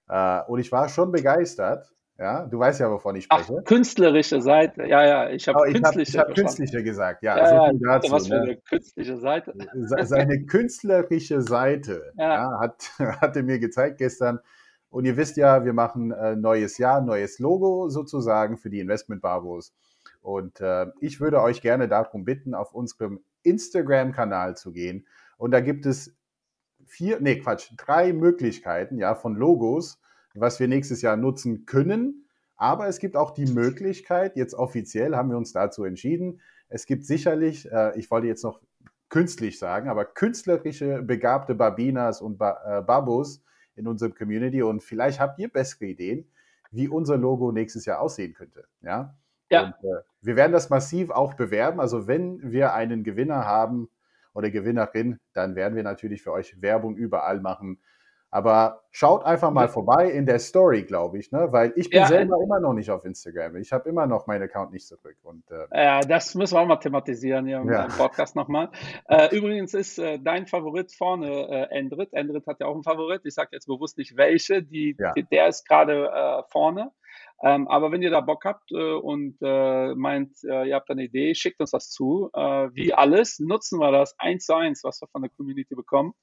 Äh, 0.09 0.41
und 0.47 0.59
ich 0.59 0.71
war 0.71 0.89
schon 0.89 1.11
begeistert. 1.11 1.93
Ja, 2.19 2.45
du 2.45 2.59
weißt 2.59 2.79
ja, 2.79 2.91
wovon 2.91 3.15
ich 3.15 3.25
spreche. 3.25 3.55
Ach, 3.59 3.63
künstlerische 3.63 4.39
Seite. 4.41 4.85
Ja, 4.85 5.05
ja, 5.05 5.29
ich 5.29 5.47
habe 5.47 5.59
oh, 5.59 5.63
künstliche. 5.63 6.19
Hab, 6.19 6.29
ich 6.29 6.33
habe 6.33 6.33
künstliche 6.33 6.83
gesagt. 6.83 7.23
Ja, 7.23 7.37
ja, 7.37 7.49
so 7.49 7.55
ja 7.55 7.71
dazu, 7.81 8.11
was 8.11 8.27
für 8.27 8.35
ne? 8.35 8.41
eine 8.41 8.57
künstliche 8.57 9.17
Seite. 9.17 9.53
Seine 10.03 10.45
künstlerische 10.45 11.41
Seite 11.41 12.13
ja. 12.15 12.35
ja 12.35 12.59
hat, 12.59 12.91
hat 13.21 13.35
er 13.35 13.43
mir 13.43 13.57
gezeigt 13.57 13.97
gestern. 13.97 14.39
Und 14.89 15.05
ihr 15.05 15.17
wisst 15.17 15.37
ja, 15.37 15.65
wir 15.65 15.73
machen 15.73 16.11
äh, 16.11 16.35
neues 16.35 16.77
Jahr, 16.77 17.01
neues 17.01 17.39
Logo 17.39 17.89
sozusagen 17.89 18.57
für 18.57 18.69
die 18.69 18.79
Investment 18.79 19.23
Barbos. 19.23 19.73
Und 20.21 20.61
äh, 20.61 20.85
ich 20.99 21.19
würde 21.19 21.41
euch 21.41 21.61
gerne 21.61 21.87
darum 21.87 22.25
bitten, 22.25 22.53
auf 22.53 22.75
unserem 22.75 23.21
Instagram-Kanal 23.41 24.55
zu 24.55 24.71
gehen. 24.71 25.07
Und 25.37 25.49
da 25.49 25.61
gibt 25.61 25.87
es 25.87 26.15
vier, 26.85 27.19
nee, 27.19 27.39
Quatsch, 27.39 27.71
drei 27.77 28.13
Möglichkeiten, 28.13 28.97
ja, 28.97 29.15
von 29.15 29.35
Logos, 29.35 29.99
was 30.33 30.59
wir 30.59 30.67
nächstes 30.67 31.01
Jahr 31.01 31.17
nutzen 31.17 31.65
können. 31.65 32.25
Aber 32.55 32.87
es 32.87 32.99
gibt 32.99 33.15
auch 33.15 33.31
die 33.31 33.45
Möglichkeit, 33.45 34.35
jetzt 34.35 34.53
offiziell 34.53 35.15
haben 35.15 35.29
wir 35.29 35.37
uns 35.37 35.51
dazu 35.53 35.83
entschieden, 35.83 36.41
es 36.69 36.85
gibt 36.87 37.05
sicherlich, 37.05 37.71
äh, 37.71 37.97
ich 37.99 38.09
wollte 38.09 38.27
jetzt 38.27 38.43
noch 38.43 38.59
künstlich 39.09 39.59
sagen, 39.59 39.89
aber 39.89 40.05
künstlerische, 40.05 41.03
begabte 41.03 41.53
Babinas 41.53 42.19
und 42.19 42.39
ba 42.39 42.79
äh, 42.79 42.81
Babos 42.81 43.43
in 43.75 43.87
unserem 43.87 44.15
Community 44.15 44.63
und 44.63 44.83
vielleicht 44.83 45.19
habt 45.19 45.37
ihr 45.39 45.49
bessere 45.49 45.85
Ideen, 45.85 46.25
wie 46.71 46.87
unser 46.87 47.17
Logo 47.17 47.51
nächstes 47.51 47.85
Jahr 47.85 47.99
aussehen 47.99 48.33
könnte. 48.33 48.65
Ja. 48.81 49.15
ja. 49.51 49.65
Und, 49.65 49.73
äh, 49.83 50.01
wir 50.21 50.35
werden 50.35 50.51
das 50.51 50.71
massiv 50.71 51.11
auch 51.11 51.35
bewerben. 51.35 51.79
Also 51.79 52.07
wenn 52.07 52.51
wir 52.51 52.73
einen 52.73 53.03
Gewinner 53.03 53.45
haben, 53.45 53.89
oder 54.33 54.49
Gewinnerin, 54.49 55.19
dann 55.33 55.55
werden 55.55 55.75
wir 55.75 55.83
natürlich 55.83 56.21
für 56.21 56.31
euch 56.31 56.61
Werbung 56.61 56.95
überall 56.95 57.39
machen. 57.39 57.79
Aber 58.33 58.81
schaut 58.89 59.23
einfach 59.25 59.51
mal 59.51 59.67
vorbei 59.67 60.09
in 60.09 60.25
der 60.25 60.39
Story, 60.39 60.81
glaube 60.81 61.19
ich, 61.19 61.31
ne? 61.31 61.49
weil 61.51 61.71
ich 61.75 61.91
bin 61.91 61.99
ja, 61.99 62.07
selber 62.07 62.41
immer 62.43 62.59
noch 62.59 62.73
nicht 62.73 62.89
auf 62.89 63.05
Instagram. 63.05 63.57
Ich 63.57 63.71
habe 63.71 63.87
immer 63.87 64.07
noch 64.07 64.25
meinen 64.25 64.41
Account 64.41 64.71
nicht 64.71 64.87
zurück. 64.87 65.17
Und, 65.21 65.43
äh, 65.51 65.67
ja, 65.71 65.99
das 66.01 66.33
müssen 66.33 66.55
wir 66.55 66.61
auch 66.61 66.65
mal 66.65 66.77
thematisieren 66.77 67.45
hier 67.45 67.57
im 67.59 67.71
ja. 67.71 67.85
Podcast 67.95 68.35
nochmal. 68.35 68.71
Äh, 69.07 69.37
übrigens 69.37 69.75
ist 69.75 69.99
äh, 69.99 70.17
dein 70.17 70.47
Favorit 70.47 70.91
vorne 70.91 71.29
äh, 71.29 71.77
Endrit. 71.77 72.11
Endrit 72.13 72.47
hat 72.47 72.59
ja 72.59 72.65
auch 72.65 72.73
einen 72.73 72.81
Favorit. 72.81 73.21
Ich 73.23 73.35
sage 73.35 73.49
jetzt 73.51 73.67
bewusst 73.67 73.99
nicht 73.99 74.17
welche. 74.17 74.63
Die, 74.63 74.95
ja. 74.97 75.11
die 75.13 75.25
der 75.25 75.49
ist 75.49 75.67
gerade 75.67 76.07
äh, 76.07 76.41
vorne. 76.49 76.91
Ähm, 77.43 77.67
aber 77.67 77.91
wenn 77.91 78.01
ihr 78.01 78.09
da 78.09 78.21
Bock 78.21 78.45
habt 78.45 78.71
äh, 78.71 78.93
und 78.93 79.35
äh, 79.41 79.93
meint, 79.95 80.31
äh, 80.45 80.69
ihr 80.69 80.75
habt 80.75 80.89
eine 80.89 81.03
Idee, 81.03 81.35
schickt 81.35 81.59
uns 81.59 81.71
das 81.71 81.89
zu. 81.89 82.29
Äh, 82.33 82.69
wie 82.73 82.93
alles 82.93 83.39
nutzen 83.39 83.79
wir 83.79 83.91
das 83.91 84.15
eins 84.17 84.45
zu 84.45 84.55
eins, 84.55 84.83
was 84.85 85.01
wir 85.01 85.09
von 85.09 85.23
der 85.23 85.31
Community 85.31 85.75
bekommen. 85.75 86.13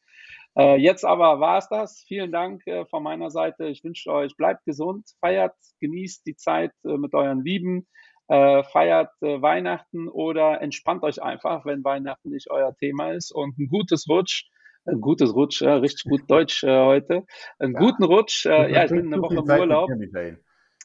Äh, 0.56 0.76
jetzt 0.76 1.04
aber 1.04 1.38
war 1.38 1.58
es 1.58 1.68
das. 1.68 2.02
Vielen 2.08 2.32
Dank 2.32 2.66
äh, 2.66 2.86
von 2.86 3.02
meiner 3.02 3.30
Seite. 3.30 3.66
Ich 3.66 3.84
wünsche 3.84 4.10
euch, 4.10 4.34
bleibt 4.34 4.64
gesund, 4.64 5.10
feiert, 5.20 5.54
genießt 5.80 6.24
die 6.26 6.36
Zeit 6.36 6.72
mit 6.82 7.14
euren 7.14 7.44
Lieben. 7.44 7.86
feiert 8.28 9.10
Weihnachten 9.20 10.08
oder 10.08 10.60
entspannt 10.62 11.02
euch 11.02 11.20
einfach, 11.20 11.64
wenn 11.66 11.82
Weihnachten 11.82 12.30
nicht 12.30 12.48
euer 12.48 12.76
Thema 12.76 13.10
ist 13.10 13.32
und 13.32 13.58
ein 13.58 13.66
gutes 13.66 14.08
Rutsch. 14.08 14.44
Ein 14.86 15.00
gutes 15.00 15.34
Rutsch, 15.34 15.62
ja, 15.62 15.76
richtig 15.76 16.04
gut 16.04 16.22
Deutsch 16.28 16.62
äh, 16.62 16.84
heute. 16.84 17.24
Einen 17.58 17.74
ja. 17.74 17.80
guten 17.80 18.04
Rutsch. 18.04 18.46
Äh, 18.46 18.72
ja, 18.72 18.84
ich 18.84 18.90
bin 18.90 19.12
eine 19.12 19.20
Woche 19.20 19.34
im 19.34 19.60
Urlaub. 19.60 19.90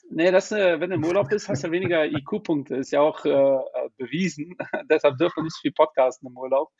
Nee, 0.09 0.31
das, 0.31 0.51
äh, 0.51 0.79
wenn 0.79 0.91
du 0.91 0.95
im 0.97 1.05
Urlaub 1.05 1.29
bist, 1.29 1.49
hast 1.49 1.63
du 1.63 1.71
weniger 1.71 2.05
IQ-Punkte. 2.05 2.75
Ist 2.75 2.91
ja 2.91 3.01
auch 3.01 3.25
äh, 3.25 3.29
äh 3.29 3.89
bewiesen. 3.97 4.55
Deshalb 4.89 5.17
dürfen 5.17 5.37
wir 5.37 5.43
nicht 5.43 5.57
viel 5.61 5.71
podcasten 5.71 6.29
im 6.29 6.37
Urlaub. 6.37 6.71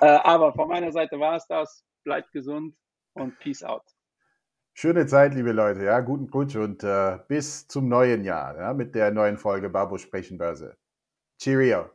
Äh, 0.00 0.06
aber 0.06 0.52
von 0.52 0.68
meiner 0.68 0.92
Seite 0.92 1.18
war 1.18 1.36
es 1.36 1.46
das. 1.46 1.84
Bleibt 2.04 2.32
gesund 2.32 2.74
und 3.14 3.38
Peace 3.38 3.62
out. 3.62 3.84
Schöne 4.74 5.06
Zeit, 5.06 5.34
liebe 5.34 5.52
Leute. 5.52 5.84
Ja, 5.84 6.00
guten 6.00 6.28
Rutsch 6.30 6.56
und 6.56 6.82
äh, 6.82 7.18
bis 7.28 7.68
zum 7.68 7.88
neuen 7.88 8.24
Jahr 8.24 8.56
ja, 8.56 8.72
mit 8.72 8.94
der 8.94 9.10
neuen 9.10 9.36
Folge 9.36 9.68
Babo 9.68 9.98
Sprechenbörse. 9.98 10.76
Cheerio. 11.38 11.90